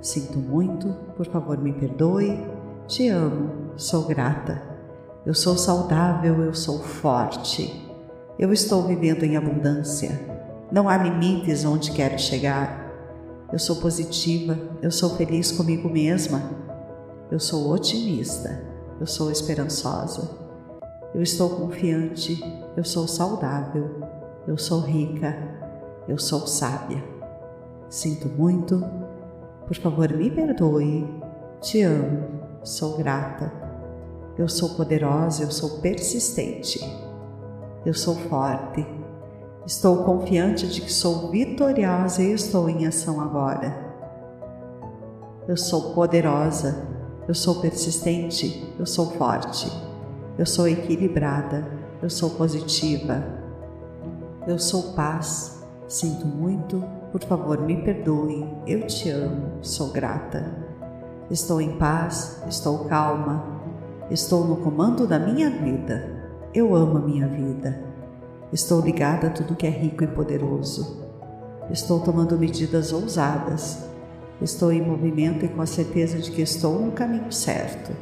Sinto 0.00 0.38
muito, 0.38 0.88
por 1.16 1.26
favor 1.26 1.58
me 1.58 1.72
perdoe, 1.72 2.44
te 2.88 3.08
amo, 3.08 3.72
sou 3.76 4.04
grata. 4.04 4.62
Eu 5.24 5.34
sou 5.34 5.56
saudável, 5.56 6.42
eu 6.42 6.54
sou 6.54 6.80
forte. 6.80 7.88
Eu 8.38 8.52
estou 8.52 8.82
vivendo 8.82 9.22
em 9.22 9.36
abundância. 9.36 10.18
Não 10.72 10.88
há 10.88 10.96
limites 10.96 11.64
onde 11.64 11.92
quero 11.92 12.18
chegar. 12.18 12.90
Eu 13.52 13.58
sou 13.58 13.76
positiva, 13.76 14.58
eu 14.82 14.90
sou 14.90 15.10
feliz 15.16 15.52
comigo 15.52 15.88
mesma. 15.88 16.42
Eu 17.30 17.38
sou 17.38 17.70
otimista, 17.70 18.64
eu 19.00 19.06
sou 19.06 19.30
esperançosa. 19.30 20.30
Eu 21.14 21.22
estou 21.22 21.50
confiante, 21.50 22.42
eu 22.76 22.84
sou 22.84 23.06
saudável, 23.06 24.19
eu 24.50 24.58
sou 24.58 24.80
rica, 24.80 25.36
eu 26.08 26.18
sou 26.18 26.44
sábia. 26.44 27.00
Sinto 27.88 28.28
muito, 28.28 28.84
por 29.64 29.76
favor 29.76 30.12
me 30.12 30.28
perdoe. 30.28 31.08
Te 31.60 31.82
amo, 31.82 32.26
sou 32.64 32.96
grata. 32.96 33.52
Eu 34.36 34.48
sou 34.48 34.70
poderosa, 34.70 35.44
eu 35.44 35.52
sou 35.52 35.78
persistente. 35.80 36.80
Eu 37.86 37.94
sou 37.94 38.16
forte. 38.16 38.84
Estou 39.64 40.02
confiante 40.02 40.66
de 40.66 40.80
que 40.80 40.92
sou 40.92 41.30
vitoriosa 41.30 42.20
e 42.20 42.32
estou 42.32 42.68
em 42.68 42.88
ação 42.88 43.20
agora. 43.20 43.72
Eu 45.46 45.56
sou 45.56 45.94
poderosa. 45.94 46.88
eu 47.28 47.34
sou 47.36 47.60
persistente, 47.60 48.74
eu 48.76 48.84
sou 48.84 49.12
forte, 49.12 49.70
eu 50.36 50.44
sou 50.44 50.66
equilibrada, 50.66 51.64
eu 52.02 52.10
sou 52.10 52.30
positiva, 52.30 53.39
eu 54.46 54.58
sou 54.58 54.94
paz, 54.94 55.62
sinto 55.88 56.26
muito, 56.26 56.84
por 57.12 57.22
favor 57.22 57.60
me 57.60 57.82
perdoe, 57.82 58.46
eu 58.66 58.86
te 58.86 59.10
amo, 59.10 59.58
sou 59.62 59.90
grata. 59.90 60.68
Estou 61.30 61.60
em 61.60 61.76
paz, 61.78 62.42
estou 62.48 62.86
calma, 62.86 63.44
estou 64.10 64.44
no 64.44 64.56
comando 64.56 65.06
da 65.06 65.18
minha 65.18 65.50
vida, 65.50 66.30
eu 66.52 66.74
amo 66.74 66.98
a 66.98 67.00
minha 67.00 67.28
vida. 67.28 67.84
Estou 68.52 68.80
ligada 68.80 69.28
a 69.28 69.30
tudo 69.30 69.54
que 69.54 69.66
é 69.66 69.70
rico 69.70 70.02
e 70.02 70.08
poderoso. 70.08 71.08
Estou 71.70 72.00
tomando 72.00 72.36
medidas 72.36 72.92
ousadas 72.92 73.90
Estou 74.40 74.72
em 74.72 74.80
movimento 74.80 75.44
e 75.44 75.48
com 75.48 75.60
a 75.60 75.66
certeza 75.66 76.18
de 76.18 76.30
que 76.30 76.40
estou 76.40 76.80
no 76.80 76.92
caminho 76.92 77.30
certo. 77.30 77.92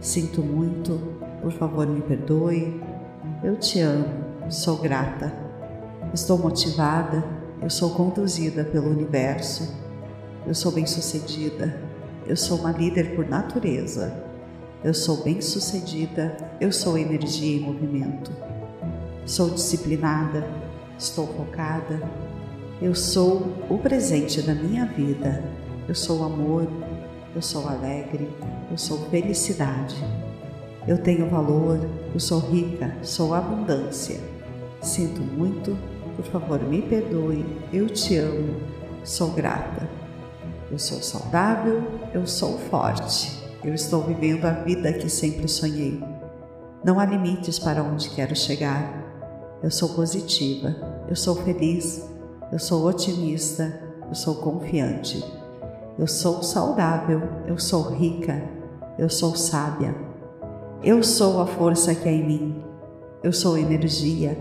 Sinto 0.00 0.42
muito, 0.42 0.98
por 1.42 1.52
favor 1.52 1.86
me 1.86 2.00
perdoe. 2.00 2.80
Eu 3.44 3.56
te 3.56 3.78
amo, 3.80 4.06
sou 4.48 4.78
grata. 4.78 5.49
Estou 6.12 6.36
motivada, 6.38 7.24
eu 7.62 7.70
sou 7.70 7.90
conduzida 7.90 8.64
pelo 8.64 8.90
universo. 8.90 9.72
Eu 10.46 10.54
sou 10.54 10.72
bem-sucedida, 10.72 11.78
eu 12.26 12.36
sou 12.36 12.58
uma 12.58 12.72
líder 12.72 13.14
por 13.14 13.28
natureza. 13.28 14.12
Eu 14.82 14.94
sou 14.94 15.22
bem-sucedida, 15.22 16.36
eu 16.60 16.72
sou 16.72 16.98
energia 16.98 17.60
em 17.60 17.60
movimento. 17.60 18.32
Sou 19.26 19.50
disciplinada, 19.50 20.44
estou 20.98 21.26
focada, 21.28 22.02
eu 22.80 22.94
sou 22.94 23.52
o 23.68 23.78
presente 23.78 24.40
da 24.40 24.54
minha 24.54 24.86
vida. 24.86 25.44
Eu 25.86 25.94
sou 25.94 26.24
amor, 26.24 26.66
eu 27.34 27.42
sou 27.42 27.68
alegre, 27.68 28.28
eu 28.70 28.78
sou 28.78 28.98
felicidade. 29.10 29.96
Eu 30.88 30.96
tenho 30.96 31.28
valor, 31.28 31.78
eu 32.14 32.18
sou 32.18 32.40
rica, 32.40 32.96
sou 33.02 33.34
abundância. 33.34 34.18
Sinto 34.80 35.20
muito, 35.20 35.76
por 36.20 36.24
favor, 36.26 36.60
me 36.60 36.82
perdoe. 36.82 37.44
Eu 37.72 37.88
te 37.88 38.16
amo, 38.16 38.60
sou 39.02 39.30
grata. 39.30 39.88
Eu 40.70 40.78
sou 40.78 41.02
saudável, 41.02 41.82
eu 42.12 42.26
sou 42.26 42.58
forte. 42.58 43.40
Eu 43.64 43.74
estou 43.74 44.02
vivendo 44.02 44.44
a 44.44 44.52
vida 44.52 44.92
que 44.92 45.08
sempre 45.08 45.48
sonhei. 45.48 46.02
Não 46.84 47.00
há 47.00 47.06
limites 47.06 47.58
para 47.58 47.82
onde 47.82 48.10
quero 48.10 48.36
chegar. 48.36 49.58
Eu 49.62 49.70
sou 49.70 49.90
positiva, 49.90 50.74
eu 51.08 51.16
sou 51.16 51.36
feliz, 51.36 52.08
eu 52.52 52.58
sou 52.58 52.86
otimista, 52.86 53.80
eu 54.08 54.14
sou 54.14 54.36
confiante. 54.36 55.22
Eu 55.98 56.06
sou 56.06 56.42
saudável, 56.42 57.20
eu 57.46 57.58
sou 57.58 57.82
rica, 57.82 58.42
eu 58.98 59.10
sou 59.10 59.34
sábia. 59.36 59.94
Eu 60.82 61.02
sou 61.02 61.40
a 61.40 61.46
força 61.46 61.94
que 61.94 62.08
há 62.08 62.12
em 62.12 62.26
mim. 62.26 62.64
Eu 63.22 63.32
sou 63.32 63.58
energia, 63.58 64.38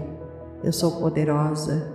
eu 0.64 0.74
sou 0.74 1.00
poderosa. 1.00 1.94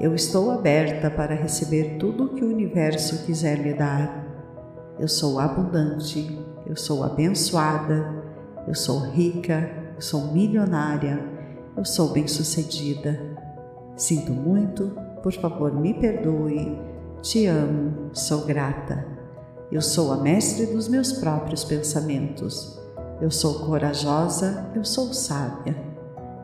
Eu 0.00 0.14
estou 0.14 0.50
aberta 0.50 1.10
para 1.10 1.34
receber 1.34 1.96
tudo 1.98 2.24
o 2.24 2.28
que 2.28 2.44
o 2.44 2.50
universo 2.50 3.24
quiser 3.24 3.58
me 3.58 3.74
dar. 3.74 4.26
Eu 4.98 5.08
sou 5.08 5.38
abundante, 5.38 6.38
eu 6.66 6.76
sou 6.76 7.02
abençoada, 7.04 8.14
eu 8.66 8.74
sou 8.74 9.00
rica, 9.00 9.70
eu 9.96 10.02
sou 10.02 10.32
milionária, 10.32 11.20
eu 11.76 11.84
sou 11.84 12.10
bem-sucedida. 12.10 13.18
Sinto 13.96 14.32
muito, 14.32 14.92
por 15.22 15.32
favor, 15.32 15.72
me 15.72 15.94
perdoe. 15.94 16.78
Te 17.20 17.46
amo, 17.46 18.10
sou 18.12 18.44
grata. 18.44 19.04
Eu 19.70 19.82
sou 19.82 20.12
a 20.12 20.18
mestre 20.18 20.66
dos 20.66 20.88
meus 20.88 21.12
próprios 21.12 21.64
pensamentos. 21.64 22.80
Eu 23.20 23.30
sou 23.30 23.66
corajosa, 23.66 24.70
eu 24.74 24.84
sou 24.84 25.12
sábia. 25.12 25.87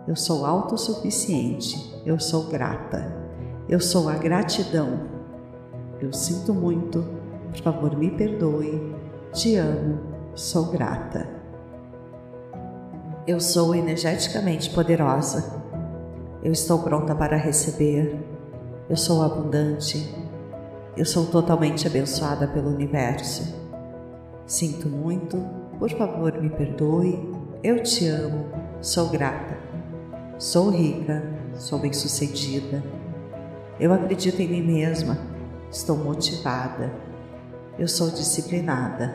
Eu 0.07 0.17
sou 0.17 0.45
autossuficiente, 0.45 2.03
eu 2.05 2.19
sou 2.21 2.45
grata. 2.45 3.15
Eu 3.69 3.81
sou 3.81 4.09
a 4.09 4.15
gratidão. 4.15 5.01
Eu 6.01 6.13
sinto 6.13 6.53
muito, 6.53 7.05
por 7.51 7.63
favor, 7.63 7.97
me 7.97 8.11
perdoe. 8.11 8.95
Te 9.33 9.57
amo, 9.57 10.01
sou 10.35 10.67
grata. 10.67 11.29
Eu 13.27 13.41
sou 13.41 13.75
energeticamente 13.75 14.71
poderosa. 14.71 15.63
Eu 16.43 16.53
estou 16.53 16.81
pronta 16.81 17.15
para 17.15 17.37
receber 17.37 18.35
eu 18.87 18.99
sou 18.99 19.23
abundante. 19.23 20.15
Eu 20.95 21.07
sou 21.07 21.25
totalmente 21.27 21.87
abençoada 21.87 22.47
pelo 22.47 22.69
universo. 22.69 23.55
Sinto 24.47 24.89
muito, 24.89 25.39
por 25.79 25.89
favor 25.91 26.39
me 26.39 26.51
perdoe. 26.51 27.33
Eu 27.63 27.83
te 27.83 28.07
amo, 28.09 28.45
sou 28.83 29.09
grata. 29.09 29.57
Sou 30.39 30.69
rica, 30.69 31.23
sou 31.55 31.79
bem-sucedida. 31.79 32.83
Eu 33.79 33.93
acredito 33.93 34.41
em 34.41 34.49
mim 34.49 34.63
mesma, 34.63 35.17
estou 35.71 35.97
motivada. 35.97 36.93
Eu 37.79 37.87
sou 37.87 38.11
disciplinada. 38.11 39.15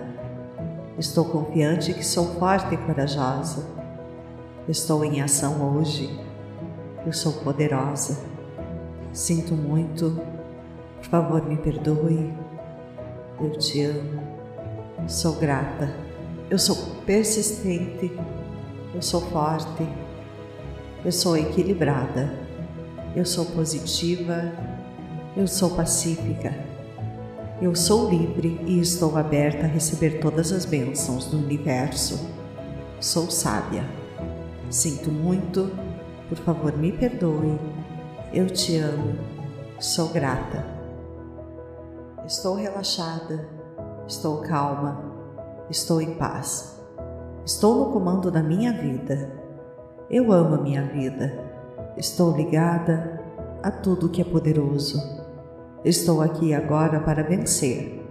Estou 0.97 1.25
confiante 1.25 1.93
que 1.93 2.05
sou 2.05 2.35
forte 2.35 2.73
e 2.73 2.77
corajosa. 2.77 3.65
Estou 4.67 5.03
em 5.03 5.21
ação 5.21 5.75
hoje. 5.75 6.09
Eu 7.05 7.11
sou 7.11 7.33
poderosa. 7.33 8.17
Sinto 9.11 9.53
muito, 9.55 10.21
por 10.97 11.09
favor 11.09 11.45
me 11.45 11.57
perdoe. 11.57 12.33
Eu 13.41 13.51
te 13.57 13.83
amo, 13.83 14.21
sou 15.07 15.33
grata, 15.33 15.93
eu 16.49 16.59
sou 16.59 16.75
persistente, 17.05 18.11
eu 18.93 19.01
sou 19.01 19.21
forte, 19.21 19.87
eu 21.03 21.11
sou 21.11 21.37
equilibrada, 21.37 22.33
eu 23.15 23.25
sou 23.25 23.45
positiva, 23.45 24.51
eu 25.35 25.47
sou 25.47 25.71
pacífica, 25.71 26.53
eu 27.61 27.75
sou 27.75 28.09
livre 28.09 28.59
e 28.65 28.79
estou 28.79 29.17
aberta 29.17 29.65
a 29.65 29.69
receber 29.69 30.19
todas 30.19 30.51
as 30.51 30.65
bênçãos 30.65 31.25
do 31.25 31.37
universo. 31.37 32.29
Sou 32.99 33.29
sábia. 33.29 33.83
Sinto 34.69 35.11
muito, 35.11 35.71
por 36.29 36.37
favor 36.37 36.77
me 36.77 36.91
perdoe 36.91 37.57
eu 38.31 38.45
te 38.47 38.77
amo, 38.77 39.15
sou 39.79 40.09
grata. 40.09 40.63
Estou 42.27 42.53
relaxada, 42.53 43.49
estou 44.07 44.41
calma, 44.41 45.03
estou 45.67 45.99
em 45.99 46.13
paz. 46.13 46.79
Estou 47.43 47.87
no 47.87 47.91
comando 47.91 48.29
da 48.29 48.43
minha 48.43 48.71
vida. 48.71 49.38
Eu 50.09 50.31
amo 50.31 50.55
a 50.55 50.57
minha 50.57 50.81
vida. 50.81 51.37
Estou 51.95 52.35
ligada 52.35 53.21
a 53.61 53.69
tudo 53.69 54.09
que 54.09 54.21
é 54.21 54.25
poderoso. 54.25 54.99
Estou 55.85 56.19
aqui 56.23 56.51
agora 56.51 56.99
para 56.99 57.21
vencer. 57.21 58.03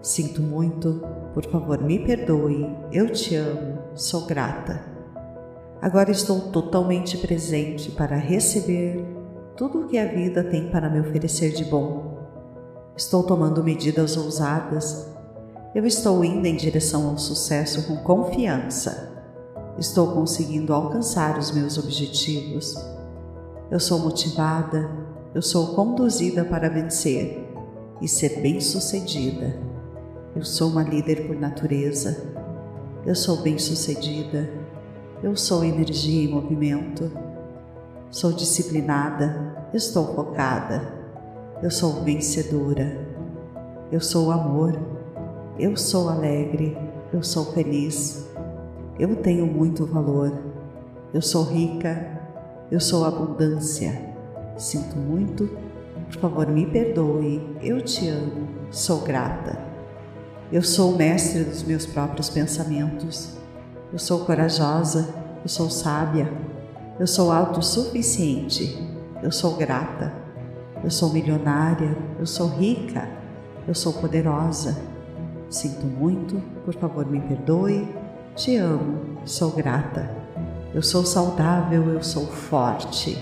Sinto 0.00 0.40
muito, 0.40 1.02
por 1.34 1.44
favor, 1.46 1.82
me 1.82 1.98
perdoe. 1.98 2.70
Eu 2.92 3.10
te 3.10 3.34
amo, 3.34 3.78
sou 3.96 4.26
grata. 4.26 4.80
Agora 5.82 6.12
estou 6.12 6.38
totalmente 6.52 7.18
presente 7.18 7.90
para 7.90 8.14
receber 8.14 9.04
tudo 9.56 9.80
o 9.80 9.88
que 9.88 9.98
a 9.98 10.06
vida 10.06 10.44
tem 10.44 10.70
para 10.70 10.88
me 10.88 11.00
oferecer 11.00 11.50
de 11.50 11.64
bom. 11.64 12.16
Estou 12.96 13.24
tomando 13.24 13.64
medidas 13.64 14.16
ousadas. 14.16 15.12
Eu 15.74 15.84
estou 15.84 16.24
indo 16.24 16.46
em 16.46 16.54
direção 16.54 17.08
ao 17.08 17.18
sucesso 17.18 17.88
com 17.88 17.96
confiança. 17.96 19.13
Estou 19.78 20.12
conseguindo 20.12 20.72
alcançar 20.72 21.38
os 21.38 21.50
meus 21.50 21.78
objetivos. 21.78 22.74
Eu 23.70 23.80
sou 23.80 23.98
motivada, 23.98 24.90
eu 25.34 25.42
sou 25.42 25.74
conduzida 25.74 26.44
para 26.44 26.68
vencer 26.68 27.44
e 28.00 28.06
ser 28.06 28.40
bem-sucedida. 28.40 29.58
Eu 30.34 30.44
sou 30.44 30.68
uma 30.70 30.82
líder 30.82 31.26
por 31.26 31.36
natureza. 31.36 32.32
Eu 33.04 33.14
sou 33.14 33.38
bem-sucedida. 33.38 34.48
Eu 35.22 35.36
sou 35.36 35.64
energia 35.64 36.24
em 36.24 36.32
movimento. 36.32 37.10
Sou 38.14 38.32
disciplinada, 38.32 39.68
estou 39.74 40.14
focada, 40.14 40.80
eu 41.60 41.68
sou 41.68 42.04
vencedora, 42.04 42.96
eu 43.90 44.00
sou 44.00 44.30
amor, 44.30 44.78
eu 45.58 45.76
sou 45.76 46.08
alegre, 46.08 46.78
eu 47.12 47.24
sou 47.24 47.46
feliz, 47.46 48.23
eu 48.98 49.16
tenho 49.16 49.46
muito 49.46 49.84
valor, 49.84 50.32
eu 51.12 51.22
sou 51.22 51.44
rica, 51.44 52.20
eu 52.70 52.80
sou 52.80 53.04
abundância. 53.04 54.14
Sinto 54.56 54.96
muito, 54.96 55.48
por 56.06 56.20
favor, 56.20 56.46
me 56.46 56.66
perdoe, 56.66 57.56
eu 57.62 57.80
te 57.82 58.08
amo, 58.08 58.48
sou 58.70 59.00
grata. 59.00 59.58
Eu 60.52 60.62
sou 60.62 60.92
o 60.92 60.96
mestre 60.96 61.42
dos 61.42 61.62
meus 61.62 61.86
próprios 61.86 62.28
pensamentos. 62.28 63.36
Eu 63.92 63.98
sou 63.98 64.24
corajosa, 64.24 65.12
eu 65.42 65.48
sou 65.48 65.70
sábia, 65.70 66.30
eu 66.98 67.08
sou 67.08 67.32
autossuficiente. 67.32 68.94
Eu 69.20 69.32
sou 69.32 69.56
grata. 69.56 70.12
Eu 70.82 70.90
sou 70.90 71.12
milionária. 71.12 71.96
Eu 72.20 72.26
sou 72.26 72.46
rica. 72.46 73.08
Eu 73.66 73.74
sou 73.74 73.94
poderosa. 73.94 74.80
Sinto 75.50 75.86
muito, 75.86 76.40
por 76.64 76.72
favor 76.74 77.04
me 77.04 77.20
perdoe. 77.20 77.88
Te 78.36 78.56
amo, 78.56 79.20
sou 79.24 79.52
grata. 79.52 80.10
Eu 80.74 80.82
sou 80.82 81.06
saudável, 81.06 81.88
eu 81.90 82.02
sou 82.02 82.26
forte. 82.26 83.16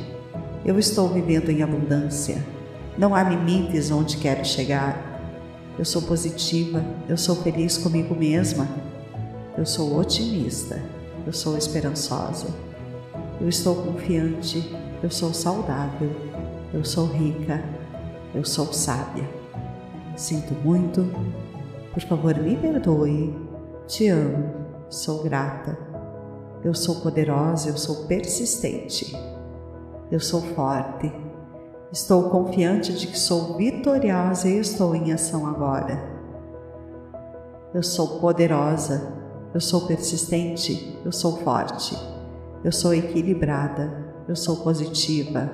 Eu 0.65 0.79
estou 0.79 1.07
vivendo 1.07 1.51
em 1.51 1.63
abundância. 1.63 2.43
Não 2.97 3.15
há 3.15 3.23
limites 3.23 3.91
onde 3.91 4.17
quero 4.17 4.43
chegar. 4.43 5.21
Eu 5.79 5.85
sou 5.85 6.01
positiva, 6.01 6.83
eu 7.11 7.19
sou 7.19 7.37
feliz 7.37 7.77
comigo 7.77 8.15
mesma. 8.15 8.67
Eu 9.57 9.67
sou 9.67 9.99
otimista, 9.99 10.81
eu 11.27 11.33
sou 11.35 11.59
esperançosa. 11.59 12.47
Eu 13.39 13.51
estou 13.51 13.75
confiante, 13.75 14.75
eu 15.03 15.11
sou 15.11 15.35
saudável, 15.35 16.11
eu 16.73 16.87
sou 16.87 17.07
rica, 17.07 17.63
eu 18.35 18.47
sou 18.47 18.73
sábia. 18.73 19.29
Sinto 20.17 20.55
muito, 20.65 21.05
por 21.93 22.03
favor 22.03 22.35
me 22.39 22.57
perdoe. 22.57 23.35
Te 23.87 24.09
amo, 24.09 24.62
sou 24.93 25.23
grata. 25.23 25.79
Eu 26.63 26.75
sou 26.75 27.01
poderosa, 27.01 27.71
eu 27.71 27.77
sou 27.77 28.07
persistente. 28.07 29.17
Eu 30.11 30.21
sou 30.21 30.41
forte. 30.41 31.13
Estou 31.91 32.31
confiante 32.31 32.93
de 32.93 33.07
que 33.07 33.19
sou 33.19 33.57
vitoriosa 33.57 34.49
e 34.49 34.59
estou 34.59 34.95
em 34.95 35.13
ação 35.13 35.47
agora. 35.47 36.01
Eu 37.75 37.83
sou 37.83 38.21
poderosa, 38.21 39.13
eu 39.55 39.61
sou 39.61 39.87
persistente, 39.87 41.01
eu 41.05 41.11
sou 41.11 41.39
forte. 41.39 41.97
Eu 42.63 42.71
sou 42.71 42.95
equilibrada, 42.95 44.15
eu 44.29 44.37
sou 44.37 44.59
positiva. 44.59 45.51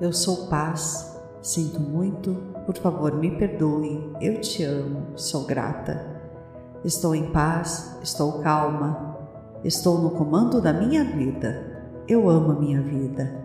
Eu 0.00 0.12
sou 0.12 0.46
paz, 0.46 1.10
Sinto 1.42 1.80
muito, 1.80 2.34
por 2.66 2.76
favor 2.76 3.16
me 3.16 3.30
perdoe, 3.30 4.12
eu 4.20 4.42
te 4.42 4.62
amo, 4.62 5.06
sou 5.16 5.46
grata. 5.46 6.19
Estou 6.82 7.14
em 7.14 7.30
paz, 7.30 7.98
estou 8.02 8.40
calma, 8.40 9.18
estou 9.62 9.98
no 9.98 10.12
comando 10.12 10.62
da 10.62 10.72
minha 10.72 11.04
vida. 11.04 11.82
Eu 12.08 12.28
amo 12.28 12.52
a 12.52 12.54
minha 12.58 12.80
vida. 12.80 13.38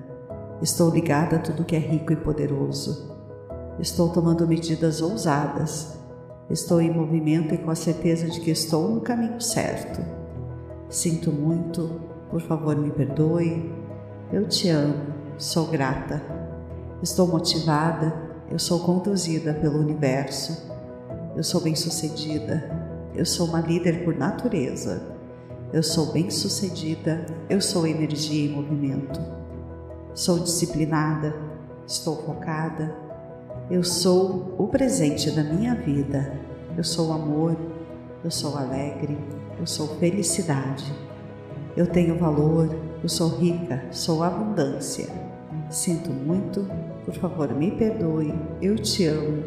Estou 0.61 0.89
ligada 0.89 1.35
a 1.35 1.39
tudo 1.39 1.65
que 1.65 1.75
é 1.75 1.79
rico 1.79 2.13
e 2.13 2.15
poderoso. 2.15 3.13
Estou 3.77 4.07
tomando 4.07 4.47
medidas 4.47 5.01
ousadas. 5.01 5.97
Estou 6.49 6.79
em 6.79 6.89
movimento 6.89 7.53
e 7.53 7.57
com 7.57 7.71
a 7.71 7.75
certeza 7.75 8.29
de 8.29 8.39
que 8.39 8.51
estou 8.51 8.89
no 8.89 9.01
caminho 9.01 9.41
certo. 9.41 10.01
Sinto 10.87 11.29
muito, 11.29 11.99
por 12.29 12.39
favor 12.39 12.77
me 12.77 12.91
perdoe. 12.91 13.69
Eu 14.31 14.47
te 14.47 14.69
amo, 14.69 15.13
sou 15.37 15.67
grata. 15.67 16.21
Estou 17.03 17.27
motivada, 17.27 18.13
eu 18.49 18.57
sou 18.57 18.79
conduzida 18.79 19.53
pelo 19.53 19.79
universo, 19.79 20.71
eu 21.35 21.43
sou 21.43 21.59
bem-sucedida, 21.59 22.84
eu 23.15 23.25
sou 23.25 23.47
uma 23.47 23.61
líder 23.61 24.03
por 24.03 24.15
natureza, 24.15 25.15
eu 25.73 25.81
sou 25.81 26.11
bem-sucedida, 26.11 27.25
eu 27.49 27.59
sou 27.61 27.87
energia 27.87 28.45
em 28.45 28.53
movimento, 28.53 29.19
sou 30.13 30.39
disciplinada, 30.39 31.35
estou 31.87 32.17
focada, 32.23 32.95
eu 33.69 33.83
sou 33.83 34.55
o 34.57 34.67
presente 34.67 35.31
da 35.31 35.43
minha 35.43 35.75
vida, 35.75 36.39
eu 36.77 36.83
sou 36.83 37.11
amor, 37.11 37.57
eu 38.23 38.31
sou 38.31 38.57
alegre, 38.57 39.17
eu 39.59 39.65
sou 39.65 39.87
felicidade, 39.97 40.93
eu 41.75 41.87
tenho 41.87 42.17
valor, 42.17 42.69
eu 43.01 43.09
sou 43.09 43.29
rica, 43.29 43.83
sou 43.91 44.23
abundância. 44.23 45.07
Sinto 45.69 46.11
muito, 46.11 46.67
por 47.03 47.13
favor 47.15 47.53
me 47.53 47.71
perdoe, 47.71 48.33
eu 48.61 48.75
te 48.75 49.05
amo, 49.05 49.43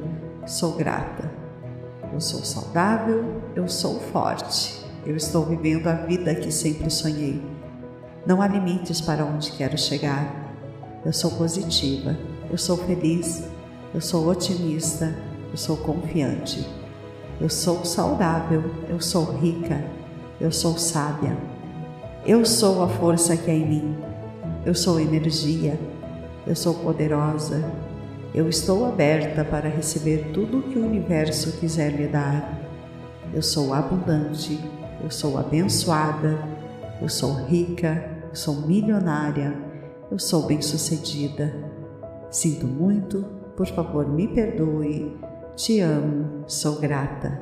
sou 0.47 0.73
grata. 0.77 1.38
Eu 2.13 2.21
sou 2.21 2.45
saudável, 2.45 3.43
eu 3.55 3.69
sou 3.69 4.01
forte, 4.01 4.85
eu 5.05 5.17
estou 5.17 5.45
vivendo 5.45 5.87
a 5.87 5.95
vida 5.95 6.35
que 6.35 6.51
sempre 6.51 6.91
sonhei. 6.91 7.43
Não 8.27 8.43
há 8.43 8.49
limites 8.49 9.01
para 9.01 9.25
onde 9.25 9.53
quero 9.53 9.79
chegar. 9.79 10.55
Eu 11.05 11.13
sou 11.13 11.31
positiva, 11.31 12.17
eu 12.51 12.59
sou 12.59 12.77
feliz, 12.77 13.45
eu 13.95 14.01
sou 14.01 14.29
otimista, 14.29 15.15
eu 15.51 15.57
sou 15.57 15.77
confiante. 15.77 16.67
Eu 17.41 17.49
sou 17.49 17.85
saudável, 17.85 18.63
eu 18.89 19.01
sou 19.01 19.25
rica, 19.25 19.85
eu 20.41 20.51
sou 20.51 20.77
sábia. 20.77 21.37
Eu 22.27 22.45
sou 22.45 22.83
a 22.83 22.89
força 22.89 23.37
que 23.37 23.51
é 23.51 23.55
em 23.55 23.67
mim. 23.67 23.97
Eu 24.67 24.75
sou 24.75 24.99
energia, 24.99 25.79
eu 26.47 26.57
sou 26.57 26.75
poderosa. 26.75 27.65
Eu 28.35 28.47
estou 28.47 28.85
aberta 28.85 29.43
para 29.43 29.71
receber 29.71 30.33
tudo 30.35 30.59
o 30.59 30.63
que 30.63 30.79
o 30.79 30.85
universo 30.85 31.59
quiser 31.59 31.93
me 31.93 32.07
dar. 32.07 32.61
Eu 33.33 33.43
sou 33.43 33.73
abundante. 33.73 34.61
Eu 35.03 35.11
sou 35.11 35.39
abençoada. 35.39 36.39
Eu 37.01 37.09
sou 37.09 37.33
rica. 37.33 38.23
Eu 38.29 38.37
sou 38.37 38.67
milionária. 38.67 39.57
Eu 40.11 40.19
sou 40.19 40.47
bem-sucedida. 40.47 41.55
Sinto 42.31 42.67
muito. 42.67 43.25
Por 43.57 43.67
favor, 43.67 44.07
me 44.07 44.29
perdoe. 44.29 45.17
Te 45.57 45.81
amo. 45.81 46.45
Sou 46.47 46.79
grata. 46.79 47.41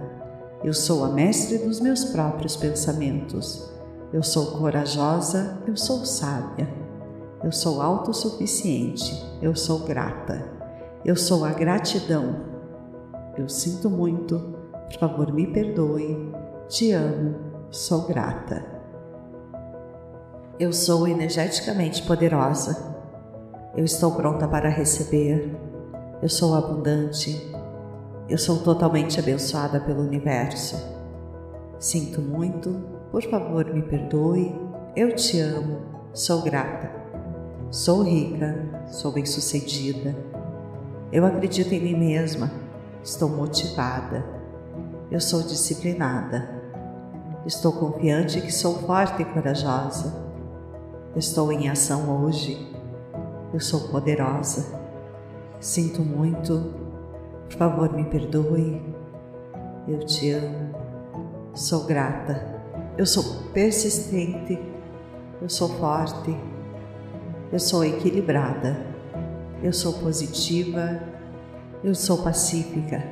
Eu 0.62 0.72
sou 0.72 1.04
a 1.04 1.08
mestre 1.08 1.58
dos 1.58 1.80
meus 1.80 2.04
próprios 2.04 2.56
pensamentos. 2.56 3.68
Eu 4.12 4.22
sou 4.22 4.58
corajosa. 4.58 5.58
Eu 5.66 5.76
sou 5.76 6.06
sábia. 6.06 6.68
Eu 7.42 7.50
sou 7.50 7.82
autossuficiente. 7.82 9.20
Eu 9.42 9.56
sou 9.56 9.80
grata. 9.80 10.55
Eu 11.06 11.14
sou 11.14 11.44
a 11.44 11.52
gratidão. 11.52 12.34
Eu 13.38 13.48
sinto 13.48 13.88
muito. 13.88 14.40
Por 14.88 14.98
favor, 14.98 15.32
me 15.32 15.46
perdoe. 15.46 16.32
Te 16.68 16.90
amo. 16.90 17.36
Sou 17.70 18.08
grata. 18.08 18.66
Eu 20.58 20.72
sou 20.72 21.06
energeticamente 21.06 22.02
poderosa. 22.02 22.92
Eu 23.76 23.84
estou 23.84 24.16
pronta 24.16 24.48
para 24.48 24.68
receber. 24.68 25.56
Eu 26.20 26.28
sou 26.28 26.56
abundante. 26.56 27.54
Eu 28.28 28.36
sou 28.36 28.58
totalmente 28.58 29.20
abençoada 29.20 29.78
pelo 29.78 30.02
universo. 30.02 30.76
Sinto 31.78 32.20
muito. 32.20 32.82
Por 33.12 33.22
favor, 33.22 33.72
me 33.72 33.82
perdoe. 33.82 34.60
Eu 34.96 35.14
te 35.14 35.38
amo. 35.38 35.82
Sou 36.12 36.42
grata. 36.42 36.90
Sou 37.70 38.02
rica, 38.02 38.84
sou 38.88 39.12
bem-sucedida. 39.12 40.35
Eu 41.12 41.24
acredito 41.24 41.72
em 41.72 41.80
mim 41.80 41.96
mesma. 41.96 42.50
Estou 43.02 43.28
motivada. 43.28 44.24
Eu 45.10 45.20
sou 45.20 45.42
disciplinada. 45.42 46.50
Estou 47.46 47.72
confiante 47.72 48.40
que 48.40 48.52
sou 48.52 48.78
forte 48.80 49.22
e 49.22 49.24
corajosa. 49.24 50.12
Estou 51.14 51.52
em 51.52 51.68
ação 51.68 52.24
hoje. 52.24 52.74
Eu 53.52 53.60
sou 53.60 53.88
poderosa. 53.88 54.80
Sinto 55.60 56.02
muito. 56.02 56.74
Por 57.48 57.56
favor, 57.56 57.92
me 57.92 58.04
perdoe. 58.04 58.82
Eu 59.86 60.00
te 60.00 60.32
amo. 60.32 60.74
Sou 61.54 61.84
grata. 61.84 62.60
Eu 62.98 63.06
sou 63.06 63.22
persistente. 63.52 64.58
Eu 65.40 65.48
sou 65.48 65.68
forte 65.68 66.36
eu 67.52 67.60
sou 67.60 67.84
equilibrada, 67.84 68.85
eu 69.62 69.72
sou 69.72 69.94
positiva, 69.94 71.00
eu 71.82 71.94
sou 71.94 72.18
pacífica, 72.18 73.02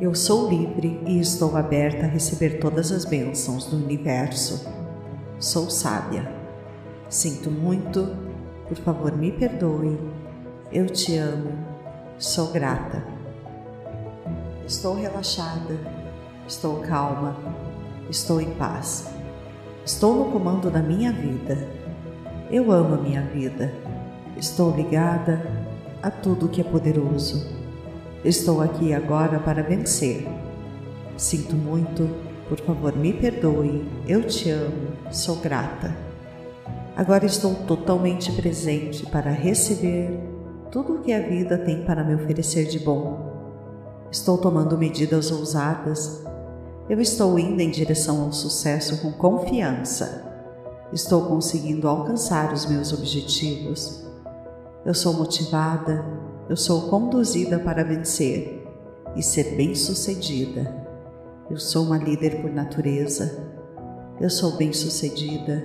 eu 0.00 0.14
sou 0.14 0.48
livre 0.48 1.00
e 1.06 1.18
estou 1.18 1.56
aberta 1.56 2.04
a 2.06 2.08
receber 2.08 2.58
todas 2.58 2.92
as 2.92 3.04
bênçãos 3.04 3.66
do 3.66 3.76
universo. 3.76 4.68
Sou 5.38 5.70
sábia. 5.70 6.30
Sinto 7.08 7.50
muito, 7.50 8.14
por 8.68 8.76
favor 8.78 9.16
me 9.16 9.32
perdoe. 9.32 9.98
Eu 10.70 10.86
te 10.86 11.16
amo, 11.16 11.52
sou 12.18 12.48
grata. 12.48 13.02
Estou 14.66 14.94
relaxada, 14.94 15.78
estou 16.46 16.80
calma, 16.80 17.36
estou 18.10 18.40
em 18.40 18.50
paz. 18.54 19.08
Estou 19.84 20.14
no 20.14 20.30
comando 20.30 20.70
da 20.70 20.82
minha 20.82 21.10
vida 21.10 21.78
eu 22.50 22.72
amo 22.72 22.94
a 22.94 22.98
minha 22.98 23.22
vida. 23.22 23.72
Estou 24.38 24.70
ligada 24.70 25.42
a 26.00 26.12
tudo 26.12 26.48
que 26.48 26.60
é 26.60 26.64
poderoso. 26.64 27.44
Estou 28.24 28.62
aqui 28.62 28.94
agora 28.94 29.40
para 29.40 29.64
vencer. 29.64 30.28
Sinto 31.16 31.56
muito, 31.56 32.08
por 32.48 32.60
favor, 32.60 32.96
me 32.96 33.12
perdoe. 33.12 33.84
Eu 34.06 34.22
te 34.22 34.48
amo, 34.48 34.92
sou 35.10 35.36
grata. 35.36 35.92
Agora 36.96 37.26
estou 37.26 37.52
totalmente 37.66 38.30
presente 38.30 39.04
para 39.06 39.32
receber 39.32 40.20
tudo 40.70 40.94
o 40.94 41.00
que 41.00 41.12
a 41.12 41.20
vida 41.20 41.58
tem 41.58 41.82
para 41.82 42.04
me 42.04 42.14
oferecer 42.14 42.66
de 42.66 42.78
bom. 42.78 43.18
Estou 44.08 44.38
tomando 44.38 44.78
medidas 44.78 45.32
ousadas. 45.32 46.22
Eu 46.88 47.00
estou 47.00 47.40
indo 47.40 47.60
em 47.60 47.72
direção 47.72 48.22
ao 48.22 48.32
sucesso 48.32 49.02
com 49.02 49.10
confiança. 49.10 50.24
Estou 50.92 51.22
conseguindo 51.26 51.88
alcançar 51.88 52.52
os 52.52 52.66
meus 52.66 52.92
objetivos. 52.92 54.07
Eu 54.86 54.94
sou 54.94 55.12
motivada, 55.12 56.04
eu 56.48 56.56
sou 56.56 56.88
conduzida 56.88 57.58
para 57.58 57.84
vencer 57.84 58.66
e 59.14 59.22
ser 59.22 59.56
bem-sucedida. 59.56 60.86
Eu 61.50 61.58
sou 61.58 61.84
uma 61.84 61.98
líder 61.98 62.40
por 62.40 62.50
natureza. 62.50 63.52
Eu 64.20 64.30
sou 64.30 64.56
bem-sucedida. 64.56 65.62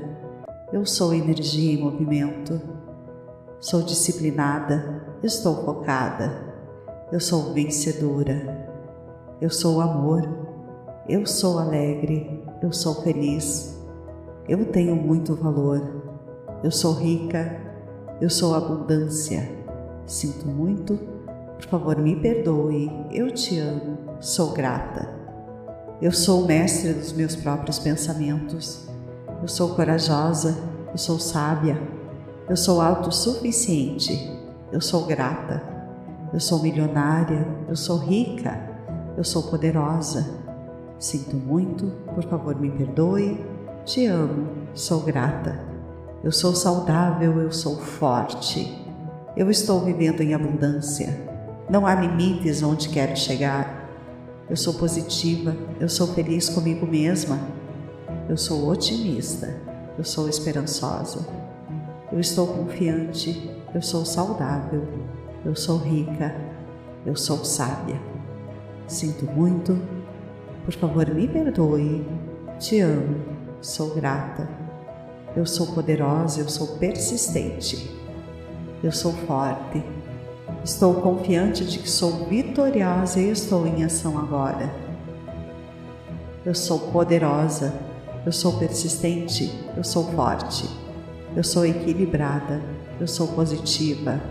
Eu 0.72 0.86
sou 0.86 1.14
energia 1.14 1.74
em 1.74 1.82
movimento. 1.82 2.60
Sou 3.60 3.82
disciplinada. 3.82 5.06
Estou 5.22 5.64
focada. 5.64 6.54
Eu 7.12 7.20
sou 7.20 7.54
vencedora. 7.54 8.68
Eu 9.40 9.50
sou 9.50 9.80
amor. 9.80 10.28
Eu 11.08 11.26
sou 11.26 11.60
alegre. 11.60 12.44
Eu 12.62 12.74
sou 12.74 12.96
feliz. 13.04 13.78
Eu 14.50 14.66
tenho 14.66 14.96
muito 14.96 15.36
valor. 15.36 15.82
Eu 16.64 16.72
sou 16.72 16.94
rica. 16.94 17.63
Eu 18.24 18.30
sou 18.30 18.56
abundância. 18.56 19.52
Sinto 20.08 20.48
muito. 20.48 20.98
Por 21.58 21.66
favor, 21.66 21.98
me 21.98 22.16
perdoe. 22.16 22.90
Eu 23.12 23.30
te 23.34 23.60
amo. 23.60 23.98
Sou 24.22 24.54
grata. 24.54 25.10
Eu 26.02 26.10
sou 26.14 26.42
o 26.42 26.48
mestre 26.48 26.94
dos 26.94 27.12
meus 27.12 27.36
próprios 27.36 27.80
pensamentos. 27.80 28.88
Eu 29.42 29.48
sou 29.50 29.76
corajosa. 29.76 30.58
Eu 30.90 30.98
sou 30.98 31.20
sábia. 31.20 31.78
Eu 32.50 32.56
sou 32.56 32.80
autossuficiente. 32.80 34.32
Eu 34.72 34.80
sou 34.80 35.06
grata. 35.06 35.62
Eu 36.34 36.40
sou 36.40 36.64
milionária. 36.64 37.46
Eu 37.68 37.76
sou 37.76 37.98
rica. 37.98 38.58
Eu 39.18 39.26
sou 39.26 39.44
poderosa. 39.44 40.26
Sinto 40.98 41.36
muito. 41.36 41.88
Por 42.16 42.24
favor, 42.24 42.56
me 42.56 42.72
perdoe. 42.72 43.46
Te 43.84 44.06
amo. 44.06 44.48
Sou 44.74 45.02
grata. 45.02 45.73
Eu 46.24 46.32
sou 46.32 46.56
saudável. 46.56 47.40
Eu 47.42 47.52
sou 47.52 47.78
forte. 47.78 48.82
Eu 49.36 49.50
estou 49.50 49.82
vivendo 49.82 50.22
em 50.22 50.34
abundância. 50.34 51.20
Não 51.70 51.86
há 51.86 51.96
limites 51.96 52.64
onde 52.64 52.90
quero 52.90 53.16
chegar. 53.18 53.84
Eu 54.50 54.56
sou 54.56 54.74
positiva, 54.74 55.56
eu 55.80 55.88
sou 55.90 56.08
feliz 56.08 56.50
comigo 56.50 56.86
mesma. 56.86 57.40
Eu 58.30 58.38
sou 58.38 58.70
otimista, 58.70 59.56
eu 59.98 60.04
sou 60.04 60.30
esperançosa. 60.30 61.26
Eu 62.12 62.20
estou 62.20 62.46
confiante, 62.46 63.50
eu 63.74 63.82
sou 63.82 64.06
saudável, 64.06 64.88
eu 65.44 65.56
sou 65.56 65.78
rica, 65.78 66.36
eu 67.06 67.16
sou 67.16 67.44
sábia. 67.44 68.00
Sinto 68.86 69.26
muito, 69.26 69.82
por 70.64 70.74
favor 70.74 71.10
me 71.10 71.28
perdoe. 71.28 72.06
Te 72.60 72.82
amo, 72.82 73.18
sou 73.62 73.96
grata. 73.96 74.63
Eu 75.36 75.48
sou 75.48 75.68
poderosa, 75.68 76.42
eu 76.42 76.50
sou 76.50 76.78
persistente. 76.78 77.92
Eu 78.84 78.92
sou 78.92 79.12
forte. 79.12 79.84
Estou 80.64 80.94
confiante 80.96 81.66
de 81.66 81.80
que 81.80 81.90
sou 81.90 82.26
vitoriosa 82.26 83.20
e 83.20 83.32
estou 83.32 83.66
em 83.66 83.84
ação 83.84 84.20
agora. 84.20 84.72
Eu 86.46 86.54
sou 86.54 86.78
poderosa. 86.92 87.74
Eu 88.24 88.32
sou 88.32 88.60
persistente. 88.60 89.52
Eu 89.76 89.84
sou 89.84 90.06
forte. 90.12 90.70
Eu 91.36 91.44
sou 91.44 91.66
equilibrada. 91.66 92.62
Eu 93.00 93.08
sou 93.08 93.28
positiva. 93.30 94.22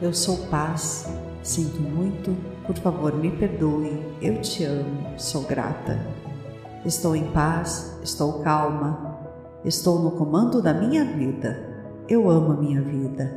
Eu 0.00 0.14
sou 0.14 0.36
paz. 0.46 1.08
Sinto 1.42 1.80
muito. 1.80 2.36
Por 2.64 2.76
favor, 2.76 3.12
me 3.16 3.30
perdoe. 3.30 4.00
Eu 4.22 4.40
te 4.40 4.62
amo. 4.62 5.18
Sou 5.18 5.42
grata. 5.42 5.98
Estou 6.84 7.16
em 7.16 7.24
paz. 7.32 7.98
Estou 8.04 8.34
calma. 8.40 9.09
Estou 9.64 9.98
no 9.98 10.12
comando 10.12 10.62
da 10.62 10.72
minha 10.72 11.04
vida. 11.04 11.68
Eu 12.08 12.30
amo 12.30 12.52
a 12.52 12.56
minha 12.56 12.80
vida. 12.80 13.30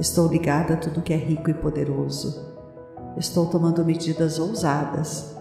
Estou 0.00 0.26
ligada 0.26 0.72
a 0.72 0.76
tudo 0.78 1.02
que 1.02 1.12
é 1.12 1.16
rico 1.16 1.50
e 1.50 1.54
poderoso. 1.54 2.56
Estou 3.18 3.44
tomando 3.44 3.84
medidas 3.84 4.38
ousadas. 4.38 5.36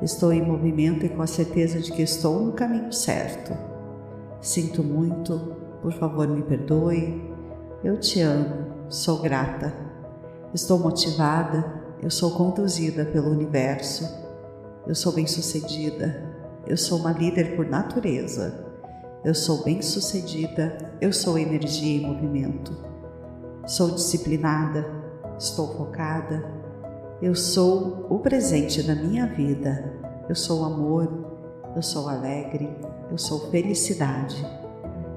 Estou 0.00 0.32
em 0.32 0.40
movimento 0.40 1.04
e 1.04 1.08
com 1.08 1.20
a 1.20 1.26
certeza 1.26 1.80
de 1.80 1.90
que 1.90 2.02
estou 2.02 2.40
no 2.44 2.52
caminho 2.52 2.92
certo. 2.92 3.58
Sinto 4.40 4.84
muito, 4.84 5.56
por 5.82 5.92
favor 5.92 6.28
me 6.28 6.42
perdoe. 6.42 7.28
Eu 7.82 7.98
te 7.98 8.20
amo, 8.20 8.68
sou 8.88 9.20
grata. 9.20 9.74
Estou 10.54 10.78
motivada, 10.78 11.82
eu 12.00 12.10
sou 12.10 12.30
conduzida 12.30 13.04
pelo 13.04 13.32
universo. 13.32 14.08
Eu 14.86 14.94
sou 14.94 15.12
bem-sucedida. 15.12 16.24
Eu 16.68 16.76
sou 16.76 17.00
uma 17.00 17.10
líder 17.10 17.56
por 17.56 17.66
natureza. 17.66 18.65
Eu 19.26 19.34
sou 19.34 19.64
bem-sucedida, 19.64 20.92
eu 21.00 21.12
sou 21.12 21.36
energia 21.36 22.00
em 22.00 22.06
movimento. 22.06 22.72
Sou 23.66 23.90
disciplinada, 23.90 24.86
estou 25.36 25.76
focada. 25.76 26.48
Eu 27.20 27.34
sou 27.34 28.06
o 28.08 28.20
presente 28.20 28.84
da 28.84 28.94
minha 28.94 29.26
vida. 29.26 29.92
Eu 30.28 30.36
sou 30.36 30.64
amor, 30.64 31.10
eu 31.74 31.82
sou 31.82 32.08
alegre, 32.08 32.70
eu 33.10 33.18
sou 33.18 33.50
felicidade. 33.50 34.46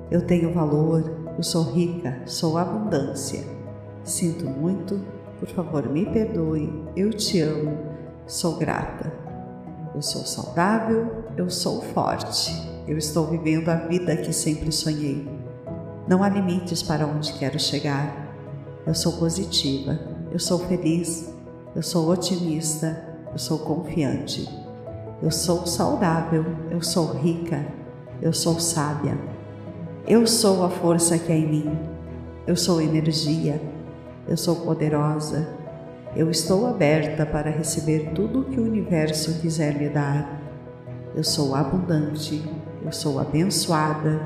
Eu 0.10 0.26
tenho 0.26 0.56
valor, 0.56 1.04
eu 1.38 1.44
sou 1.44 1.62
rica, 1.62 2.20
sou 2.26 2.58
abundância. 2.58 3.44
Sinto 4.04 4.44
muito, 4.44 5.00
por 5.40 5.50
favor, 5.50 5.88
me 5.88 6.08
perdoe. 6.08 6.84
Eu 6.96 7.12
te 7.12 7.42
amo, 7.42 7.78
sou 8.26 8.58
grata. 8.58 9.14
Eu 9.94 10.02
sou 10.02 10.26
saudável, 10.26 11.26
eu 11.38 11.48
sou 11.48 11.84
forte. 11.84 12.69
Eu 12.90 12.98
estou 12.98 13.28
vivendo 13.28 13.70
a 13.70 13.76
vida 13.76 14.18
que 14.18 14.34
sempre 14.34 14.72
sonhei. 14.72 15.24
Não 16.08 16.24
há 16.24 16.28
limites 16.28 16.82
para 16.82 17.06
onde 17.06 17.34
quero 17.34 17.60
chegar. 17.60 18.34
Eu 18.84 18.96
sou 18.96 19.14
positiva, 19.14 20.00
eu 20.32 20.40
sou 20.40 20.58
feliz, 20.58 21.32
eu 21.76 21.84
sou 21.84 22.10
otimista, 22.10 23.00
eu 23.32 23.38
sou 23.38 23.60
confiante. 23.60 24.50
Eu 25.22 25.30
sou 25.30 25.68
saudável, 25.68 26.44
eu 26.72 26.82
sou 26.82 27.14
rica, 27.14 27.64
eu 28.24 28.34
sou 28.34 28.60
sábia. 28.60 29.16
Eu 30.08 30.26
sou 30.26 30.66
a 30.66 30.70
força 30.72 31.20
que 31.20 31.32
é 31.32 31.38
em 31.38 31.48
mim. 31.48 31.80
Eu 32.48 32.56
sou 32.56 32.82
energia, 32.82 33.62
eu 34.28 34.36
sou 34.36 34.56
poderosa. 34.56 35.48
Eu 36.16 36.32
estou 36.32 36.66
aberta 36.66 37.24
para 37.24 37.52
receber 37.52 38.14
tudo 38.16 38.40
o 38.40 38.46
que 38.46 38.60
o 38.60 38.64
universo 38.64 39.40
quiser 39.42 39.78
me 39.78 39.90
dar. 39.90 40.42
Eu 41.16 41.24
sou 41.24 41.54
abundante, 41.54 42.44
eu 42.84 42.92
sou 42.92 43.20
abençoada, 43.20 44.22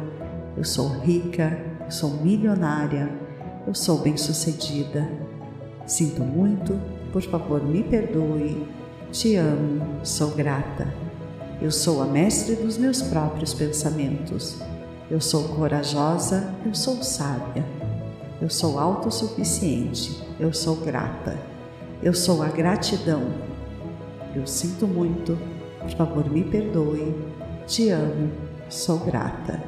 eu 0.56 0.64
sou 0.64 0.88
rica, 1.00 1.60
eu 1.84 1.92
sou 1.92 2.12
milionária, 2.12 3.10
eu 3.66 3.74
sou 3.74 4.00
bem-sucedida. 4.00 5.10
Sinto 5.86 6.22
muito, 6.22 6.80
por 7.12 7.22
favor, 7.22 7.64
me 7.64 7.84
perdoe. 7.84 8.68
Te 9.12 9.36
amo, 9.36 10.00
sou 10.04 10.32
grata. 10.32 10.88
Eu 11.62 11.72
sou 11.72 12.02
a 12.02 12.06
mestre 12.06 12.56
dos 12.56 12.78
meus 12.78 13.02
próprios 13.02 13.54
pensamentos. 13.54 14.58
Eu 15.10 15.22
sou 15.22 15.44
corajosa, 15.50 16.54
eu 16.66 16.74
sou 16.74 17.04
sábia. 17.04 17.64
Eu 18.42 18.50
sou 18.50 18.80
autossuficiente, 18.80 20.22
eu 20.40 20.52
sou 20.54 20.76
grata. 20.78 21.38
Eu 22.02 22.14
sou 22.14 22.44
a 22.44 22.48
gratidão. 22.48 23.24
Eu 24.36 24.46
sinto 24.48 24.88
muito, 24.88 25.38
por 25.80 25.90
favor, 25.92 26.30
me 26.30 26.44
perdoe. 26.44 27.16
Te 27.68 27.90
amo, 27.90 28.32
sou 28.70 29.00
grata. 29.00 29.62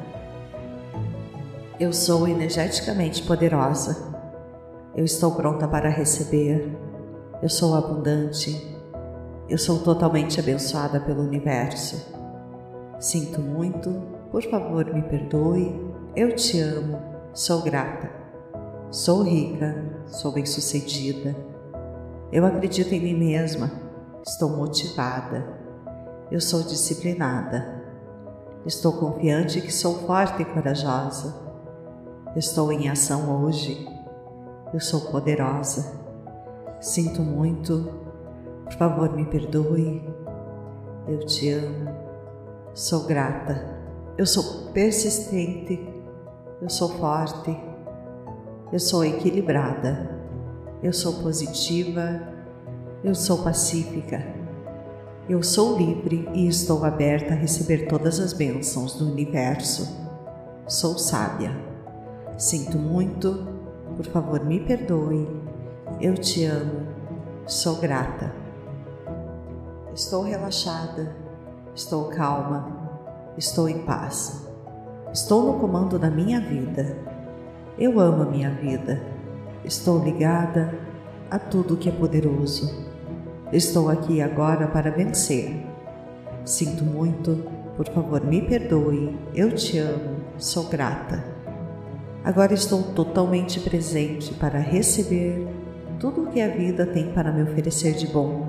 Eu 1.78 1.92
sou 1.92 2.26
energeticamente 2.26 3.22
poderosa. 3.22 4.14
Eu 4.94 5.04
estou 5.04 5.32
pronta 5.32 5.68
para 5.68 5.90
receber. 5.90 6.74
Eu 7.42 7.48
sou 7.48 7.74
abundante. 7.74 8.74
Eu 9.48 9.58
sou 9.58 9.78
totalmente 9.80 10.40
abençoada 10.40 10.98
pelo 11.00 11.22
universo. 11.22 12.14
Sinto 12.98 13.40
muito, 13.40 13.90
por 14.30 14.42
favor, 14.42 14.86
me 14.92 15.02
perdoe. 15.02 15.92
Eu 16.16 16.34
te 16.34 16.58
amo, 16.60 16.98
sou 17.34 17.62
grata. 17.62 18.10
Sou 18.90 19.22
rica, 19.22 19.76
sou 20.06 20.32
bem-sucedida. 20.32 21.36
Eu 22.32 22.46
acredito 22.46 22.92
em 22.92 23.00
mim 23.00 23.14
mesma. 23.14 23.70
Estou 24.26 24.48
motivada. 24.48 25.46
Eu 26.30 26.40
sou 26.40 26.62
disciplinada. 26.62 27.75
Estou 28.66 28.94
confiante 28.94 29.60
que 29.60 29.72
sou 29.72 29.94
forte 29.94 30.42
e 30.42 30.44
corajosa. 30.44 31.32
Estou 32.34 32.72
em 32.72 32.88
ação 32.88 33.44
hoje. 33.44 33.88
Eu 34.74 34.80
sou 34.80 35.02
poderosa. 35.02 36.00
Sinto 36.80 37.22
muito. 37.22 37.88
Por 38.64 38.72
favor, 38.72 39.12
me 39.14 39.24
perdoe. 39.24 40.02
Eu 41.06 41.20
te 41.20 41.48
amo. 41.50 41.94
Sou 42.74 43.04
grata. 43.04 43.78
Eu 44.18 44.26
sou 44.26 44.72
persistente. 44.72 45.88
Eu 46.60 46.68
sou 46.68 46.88
forte. 46.88 47.56
Eu 48.72 48.80
sou 48.80 49.04
equilibrada. 49.04 50.10
Eu 50.82 50.92
sou 50.92 51.22
positiva. 51.22 52.20
Eu 53.04 53.14
sou 53.14 53.44
pacífica. 53.44 54.35
Eu 55.28 55.42
sou 55.42 55.76
livre 55.76 56.28
e 56.32 56.46
estou 56.46 56.84
aberta 56.84 57.34
a 57.34 57.36
receber 57.36 57.88
todas 57.88 58.20
as 58.20 58.32
bênçãos 58.32 58.94
do 58.94 59.10
universo. 59.10 60.06
Sou 60.68 60.96
sábia. 60.96 61.50
Sinto 62.38 62.78
muito, 62.78 63.44
por 63.96 64.06
favor, 64.06 64.44
me 64.44 64.60
perdoe. 64.60 65.28
Eu 66.00 66.14
te 66.14 66.44
amo. 66.44 66.86
Sou 67.44 67.74
grata. 67.80 68.32
Estou 69.92 70.22
relaxada. 70.22 71.16
Estou 71.74 72.04
calma. 72.04 72.92
Estou 73.36 73.68
em 73.68 73.80
paz. 73.80 74.46
Estou 75.12 75.54
no 75.54 75.58
comando 75.58 75.98
da 75.98 76.08
minha 76.08 76.40
vida. 76.40 76.96
Eu 77.76 77.98
amo 77.98 78.22
a 78.22 78.26
minha 78.26 78.50
vida. 78.50 79.02
Estou 79.64 79.98
ligada 80.04 80.72
a 81.28 81.36
tudo 81.36 81.76
que 81.76 81.88
é 81.88 81.92
poderoso. 81.92 82.85
Estou 83.52 83.88
aqui 83.88 84.20
agora 84.20 84.66
para 84.66 84.90
vencer. 84.90 85.64
Sinto 86.44 86.82
muito, 86.84 87.44
por 87.76 87.86
favor, 87.88 88.24
me 88.24 88.42
perdoe. 88.42 89.16
Eu 89.32 89.54
te 89.54 89.78
amo, 89.78 90.16
sou 90.36 90.64
grata. 90.64 91.22
Agora 92.24 92.54
estou 92.54 92.82
totalmente 92.82 93.60
presente 93.60 94.34
para 94.34 94.58
receber 94.58 95.46
tudo 96.00 96.24
o 96.24 96.26
que 96.26 96.40
a 96.40 96.48
vida 96.48 96.84
tem 96.86 97.12
para 97.12 97.30
me 97.30 97.44
oferecer 97.44 97.94
de 97.94 98.08
bom. 98.08 98.48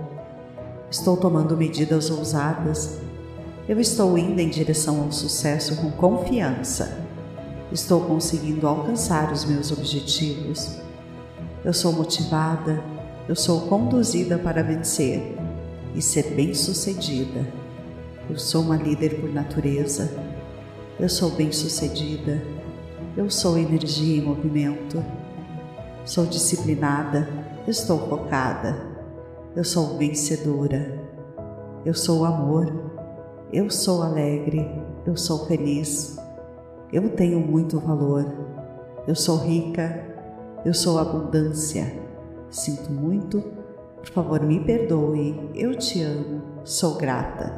Estou 0.89 1.15
tomando 1.15 1.55
medidas 1.55 2.09
ousadas. 2.09 2.99
Eu 3.69 3.79
estou 3.79 4.17
indo 4.17 4.39
em 4.39 4.49
direção 4.49 5.03
ao 5.03 5.11
sucesso 5.11 5.75
com 5.75 5.91
confiança. 5.91 7.05
Estou 7.71 8.01
conseguindo 8.01 8.67
alcançar 8.67 9.31
os 9.31 9.45
meus 9.45 9.71
objetivos. 9.71 10.79
Eu 11.63 11.73
sou 11.73 11.93
motivada, 11.93 12.81
eu 13.27 13.35
sou 13.35 13.67
conduzida 13.67 14.37
para 14.37 14.63
vencer 14.63 15.35
e 15.93 16.01
ser 16.01 16.33
bem-sucedida. 16.33 17.45
Eu 18.29 18.39
sou 18.39 18.61
uma 18.61 18.77
líder 18.77 19.19
por 19.19 19.29
natureza. 19.29 20.09
Eu 20.97 21.09
sou 21.09 21.31
bem-sucedida. 21.31 22.41
Eu 23.17 23.29
sou 23.29 23.57
energia 23.57 24.17
em 24.17 24.25
movimento. 24.25 25.03
Sou 26.05 26.25
disciplinada. 26.25 27.27
Estou 27.67 28.07
focada. 28.07 28.77
Eu 29.53 29.65
sou 29.65 29.97
vencedora. 29.97 31.03
Eu 31.83 31.93
sou 31.93 32.23
amor. 32.23 32.71
Eu 33.51 33.69
sou 33.69 34.03
alegre. 34.03 34.65
Eu 35.05 35.17
sou 35.17 35.45
feliz. 35.47 36.17
Eu 36.93 37.09
tenho 37.09 37.41
muito 37.41 37.77
valor. 37.77 38.25
Eu 39.05 39.15
sou 39.15 39.35
rica. 39.35 40.05
Eu 40.63 40.73
sou 40.73 40.97
abundância. 40.97 42.06
Sinto 42.49 42.91
muito. 42.91 43.41
Por 43.97 44.09
favor, 44.09 44.41
me 44.41 44.59
perdoe. 44.59 45.51
Eu 45.53 45.75
te 45.75 46.01
amo. 46.01 46.41
Sou 46.63 46.95
grata. 46.95 47.53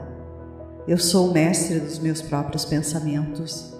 Eu 0.88 0.98
sou 0.98 1.30
o 1.30 1.34
mestre 1.34 1.80
dos 1.80 2.00
meus 2.00 2.22
próprios 2.22 2.66
pensamentos. 2.66 3.76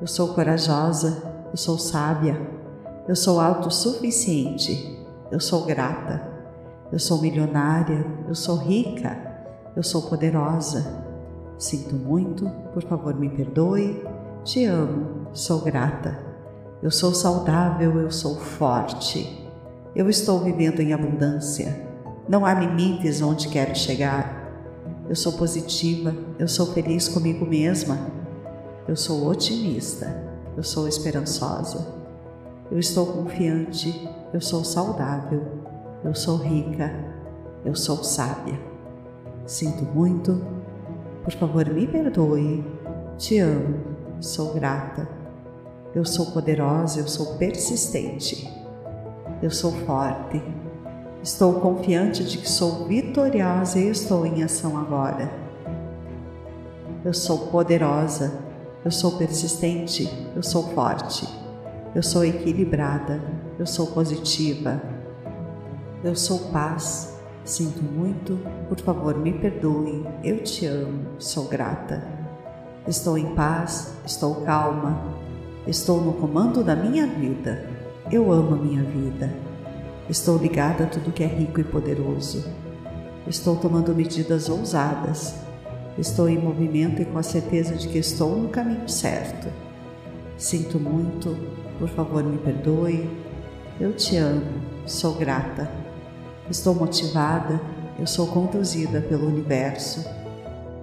Eu 0.00 0.06
sou 0.06 0.34
corajosa. 0.34 1.22
Eu 1.50 1.56
sou 1.56 1.78
sábia. 1.78 2.40
Eu 3.08 3.16
sou 3.16 3.40
autossuficiente. 3.40 4.98
Eu 5.30 5.40
sou 5.40 5.64
grata. 5.64 6.22
Eu 6.92 6.98
sou 6.98 7.20
milionária. 7.20 8.06
Eu 8.28 8.34
sou 8.34 8.56
rica. 8.56 9.16
Eu 9.74 9.82
sou 9.82 10.02
poderosa. 10.02 11.04
Sinto 11.58 11.94
muito. 11.94 12.48
Por 12.72 12.82
favor, 12.82 13.14
me 13.14 13.28
perdoe. 13.28 14.02
Te 14.44 14.64
amo, 14.64 15.28
sou 15.32 15.60
grata. 15.60 16.18
Eu 16.82 16.90
sou 16.90 17.14
saudável, 17.14 18.00
eu 18.00 18.10
sou 18.10 18.34
forte. 18.36 19.41
Eu 19.94 20.08
estou 20.08 20.40
vivendo 20.40 20.80
em 20.80 20.94
abundância. 20.94 21.86
Não 22.26 22.46
há 22.46 22.54
limites 22.54 23.20
onde 23.20 23.48
quero 23.48 23.76
chegar. 23.76 24.40
Eu 25.06 25.14
sou 25.14 25.34
positiva, 25.34 26.14
eu 26.38 26.48
sou 26.48 26.72
feliz 26.72 27.08
comigo 27.08 27.44
mesma. 27.44 27.98
Eu 28.88 28.96
sou 28.96 29.28
otimista, 29.28 30.30
eu 30.56 30.62
sou 30.62 30.88
esperançosa. 30.88 31.86
Eu 32.70 32.78
estou 32.78 33.04
confiante, 33.04 34.08
eu 34.32 34.40
sou 34.40 34.64
saudável, 34.64 35.42
eu 36.02 36.14
sou 36.14 36.38
rica, 36.38 36.90
eu 37.62 37.74
sou 37.74 38.02
sábia. 38.02 38.58
Sinto 39.44 39.84
muito, 39.84 40.42
por 41.22 41.34
favor 41.34 41.68
me 41.68 41.86
perdoe. 41.86 42.64
Te 43.18 43.40
amo, 43.40 43.78
sou 44.20 44.54
grata. 44.54 45.06
Eu 45.94 46.06
sou 46.06 46.32
poderosa, 46.32 47.00
eu 47.00 47.06
sou 47.06 47.36
persistente. 47.36 48.61
Eu 49.42 49.50
sou 49.50 49.72
forte. 49.72 50.40
Estou 51.20 51.54
confiante 51.54 52.22
de 52.22 52.38
que 52.38 52.48
sou 52.48 52.86
vitoriosa 52.86 53.76
e 53.80 53.88
estou 53.88 54.24
em 54.24 54.44
ação 54.44 54.78
agora. 54.78 55.28
Eu 57.04 57.12
sou 57.12 57.48
poderosa, 57.48 58.32
eu 58.84 58.92
sou 58.92 59.18
persistente, 59.18 60.08
eu 60.36 60.44
sou 60.44 60.68
forte. 60.68 61.28
Eu 61.92 62.04
sou 62.04 62.24
equilibrada, 62.24 63.20
eu 63.58 63.66
sou 63.66 63.88
positiva. 63.88 64.80
Eu 66.04 66.14
sou 66.14 66.38
paz. 66.52 67.18
Sinto 67.44 67.82
muito, 67.82 68.38
por 68.68 68.78
favor, 68.78 69.18
me 69.18 69.32
perdoe. 69.32 70.06
Eu 70.22 70.44
te 70.44 70.66
amo, 70.66 71.04
sou 71.18 71.48
grata. 71.48 72.00
Estou 72.86 73.18
em 73.18 73.34
paz, 73.34 73.92
estou 74.06 74.36
calma, 74.42 75.16
estou 75.66 76.00
no 76.00 76.12
comando 76.12 76.62
da 76.62 76.76
minha 76.76 77.08
vida. 77.08 77.71
Eu 78.12 78.30
amo 78.30 78.54
a 78.54 78.58
minha 78.58 78.82
vida. 78.82 79.34
Estou 80.06 80.36
ligada 80.36 80.84
a 80.84 80.86
tudo 80.86 81.10
que 81.10 81.24
é 81.24 81.26
rico 81.26 81.60
e 81.60 81.64
poderoso. 81.64 82.44
Estou 83.26 83.56
tomando 83.56 83.94
medidas 83.94 84.50
ousadas. 84.50 85.34
Estou 85.96 86.28
em 86.28 86.36
movimento 86.36 87.00
e 87.00 87.06
com 87.06 87.16
a 87.16 87.22
certeza 87.22 87.74
de 87.74 87.88
que 87.88 87.96
estou 87.96 88.36
no 88.36 88.50
caminho 88.50 88.86
certo. 88.86 89.48
Sinto 90.36 90.78
muito, 90.78 91.34
por 91.78 91.88
favor, 91.88 92.22
me 92.22 92.36
perdoe. 92.36 93.08
Eu 93.80 93.94
te 93.94 94.18
amo, 94.18 94.60
sou 94.84 95.14
grata. 95.14 95.70
Estou 96.50 96.74
motivada, 96.74 97.58
eu 97.98 98.06
sou 98.06 98.26
conduzida 98.26 99.00
pelo 99.00 99.26
universo. 99.26 100.04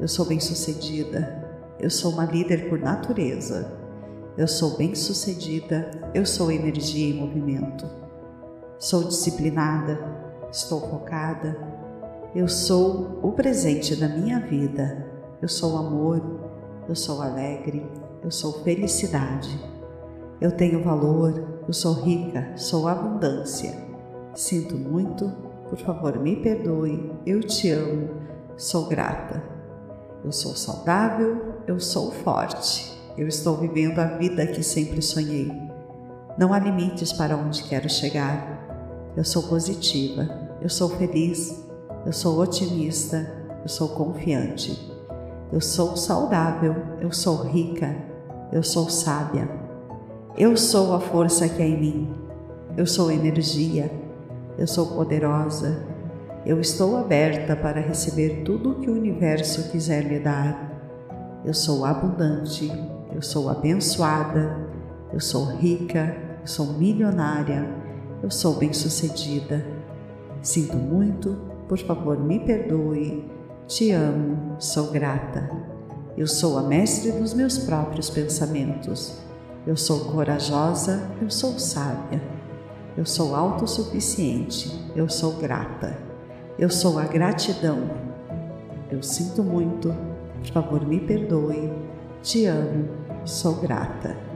Eu 0.01 0.07
sou 0.07 0.25
bem-sucedida, 0.25 1.47
eu 1.79 1.91
sou 1.91 2.11
uma 2.11 2.25
líder 2.25 2.69
por 2.69 2.79
natureza. 2.79 3.78
Eu 4.39 4.47
sou 4.47 4.77
bem-sucedida. 4.77 5.91
Eu 6.13 6.25
sou 6.25 6.49
energia 6.49 7.13
em 7.13 7.19
movimento. 7.19 7.85
Sou 8.79 9.03
disciplinada. 9.03 9.99
Estou 10.49 10.79
focada. 10.79 11.57
Eu 12.33 12.47
sou 12.47 13.19
o 13.21 13.33
presente 13.33 13.97
da 13.97 14.07
minha 14.07 14.39
vida. 14.39 15.05
Eu 15.41 15.49
sou 15.49 15.75
amor. 15.75 16.21
Eu 16.87 16.95
sou 16.95 17.21
alegre. 17.21 17.85
Eu 18.23 18.31
sou 18.31 18.63
felicidade. 18.63 19.59
Eu 20.39 20.53
tenho 20.53 20.85
valor. 20.85 21.61
Eu 21.67 21.73
sou 21.73 21.91
rica. 21.95 22.55
Sou 22.55 22.87
abundância. 22.87 23.73
Sinto 24.33 24.77
muito. 24.77 25.29
Por 25.69 25.77
favor, 25.79 26.17
me 26.17 26.37
perdoe. 26.37 27.11
Eu 27.25 27.41
te 27.41 27.71
amo. 27.71 28.09
Sou 28.55 28.87
grata. 28.87 29.43
Eu 30.23 30.31
sou 30.31 30.55
saudável, 30.55 31.55
eu 31.67 31.77
sou 31.77 32.11
forte. 32.11 32.98
Eu 33.19 33.27
estou 33.27 33.57
vivendo 33.57 33.99
a 33.99 34.05
vida 34.05 34.47
que 34.47 34.63
sempre 34.63 35.01
sonhei. 35.01 35.51
Não 36.37 36.53
há 36.53 36.59
limites 36.59 37.11
para 37.11 37.35
onde 37.35 37.65
quero 37.65 37.89
chegar. 37.89 39.11
Eu 39.17 39.25
sou 39.25 39.43
positiva, 39.43 40.25
eu 40.61 40.69
sou 40.69 40.87
feliz, 40.87 41.53
eu 42.05 42.13
sou 42.13 42.39
otimista, 42.39 43.29
eu 43.61 43.67
sou 43.67 43.89
confiante. 43.89 44.89
Eu 45.51 45.59
sou 45.59 45.97
saudável, 45.97 46.73
eu 47.01 47.11
sou 47.11 47.43
rica, 47.43 47.93
eu 48.53 48.63
sou 48.63 48.89
sábia. 48.89 49.49
Eu 50.37 50.55
sou 50.55 50.95
a 50.95 51.01
força 51.01 51.49
que 51.49 51.61
é 51.61 51.67
em 51.67 51.77
mim. 51.77 52.13
Eu 52.77 52.85
sou 52.85 53.11
energia, 53.11 53.91
eu 54.57 54.65
sou 54.65 54.95
poderosa, 54.95 55.85
eu 56.45 56.61
estou 56.61 56.95
aberta 56.95 57.53
para 57.53 57.81
receber 57.81 58.43
tudo 58.45 58.71
o 58.71 58.75
que 58.75 58.89
o 58.89 58.93
universo 58.93 59.69
quiser 59.71 60.05
me 60.05 60.19
dar. 60.19 61.41
Eu 61.43 61.53
sou 61.53 61.83
abundante, 61.83 62.71
eu 63.19 63.23
sou 63.23 63.49
abençoada, 63.49 64.65
eu 65.11 65.19
sou 65.19 65.43
rica, 65.43 66.15
eu 66.39 66.47
sou 66.47 66.67
milionária, 66.67 67.67
eu 68.23 68.31
sou 68.31 68.55
bem-sucedida. 68.55 69.65
Sinto 70.41 70.77
muito, 70.77 71.37
por 71.67 71.77
favor, 71.79 72.17
me 72.17 72.39
perdoe. 72.39 73.29
Te 73.67 73.91
amo, 73.91 74.55
sou 74.57 74.89
grata. 74.91 75.51
Eu 76.15 76.27
sou 76.27 76.57
a 76.57 76.61
mestre 76.61 77.11
dos 77.11 77.33
meus 77.33 77.57
próprios 77.57 78.09
pensamentos. 78.09 79.19
Eu 79.67 79.75
sou 79.75 80.13
corajosa, 80.13 81.11
eu 81.21 81.29
sou 81.29 81.59
sábia. 81.59 82.21
Eu 82.95 83.05
sou 83.05 83.35
autossuficiente, 83.35 84.89
eu 84.95 85.09
sou 85.09 85.33
grata. 85.33 85.97
Eu 86.57 86.69
sou 86.69 86.97
a 86.97 87.03
gratidão. 87.03 87.81
Eu 88.89 89.03
sinto 89.03 89.43
muito. 89.43 89.93
Por 90.41 90.53
favor, 90.53 90.87
me 90.87 91.01
perdoe. 91.01 91.69
Te 92.23 92.45
amo. 92.45 93.08
Sou 93.29 93.53
grata. 93.61 94.28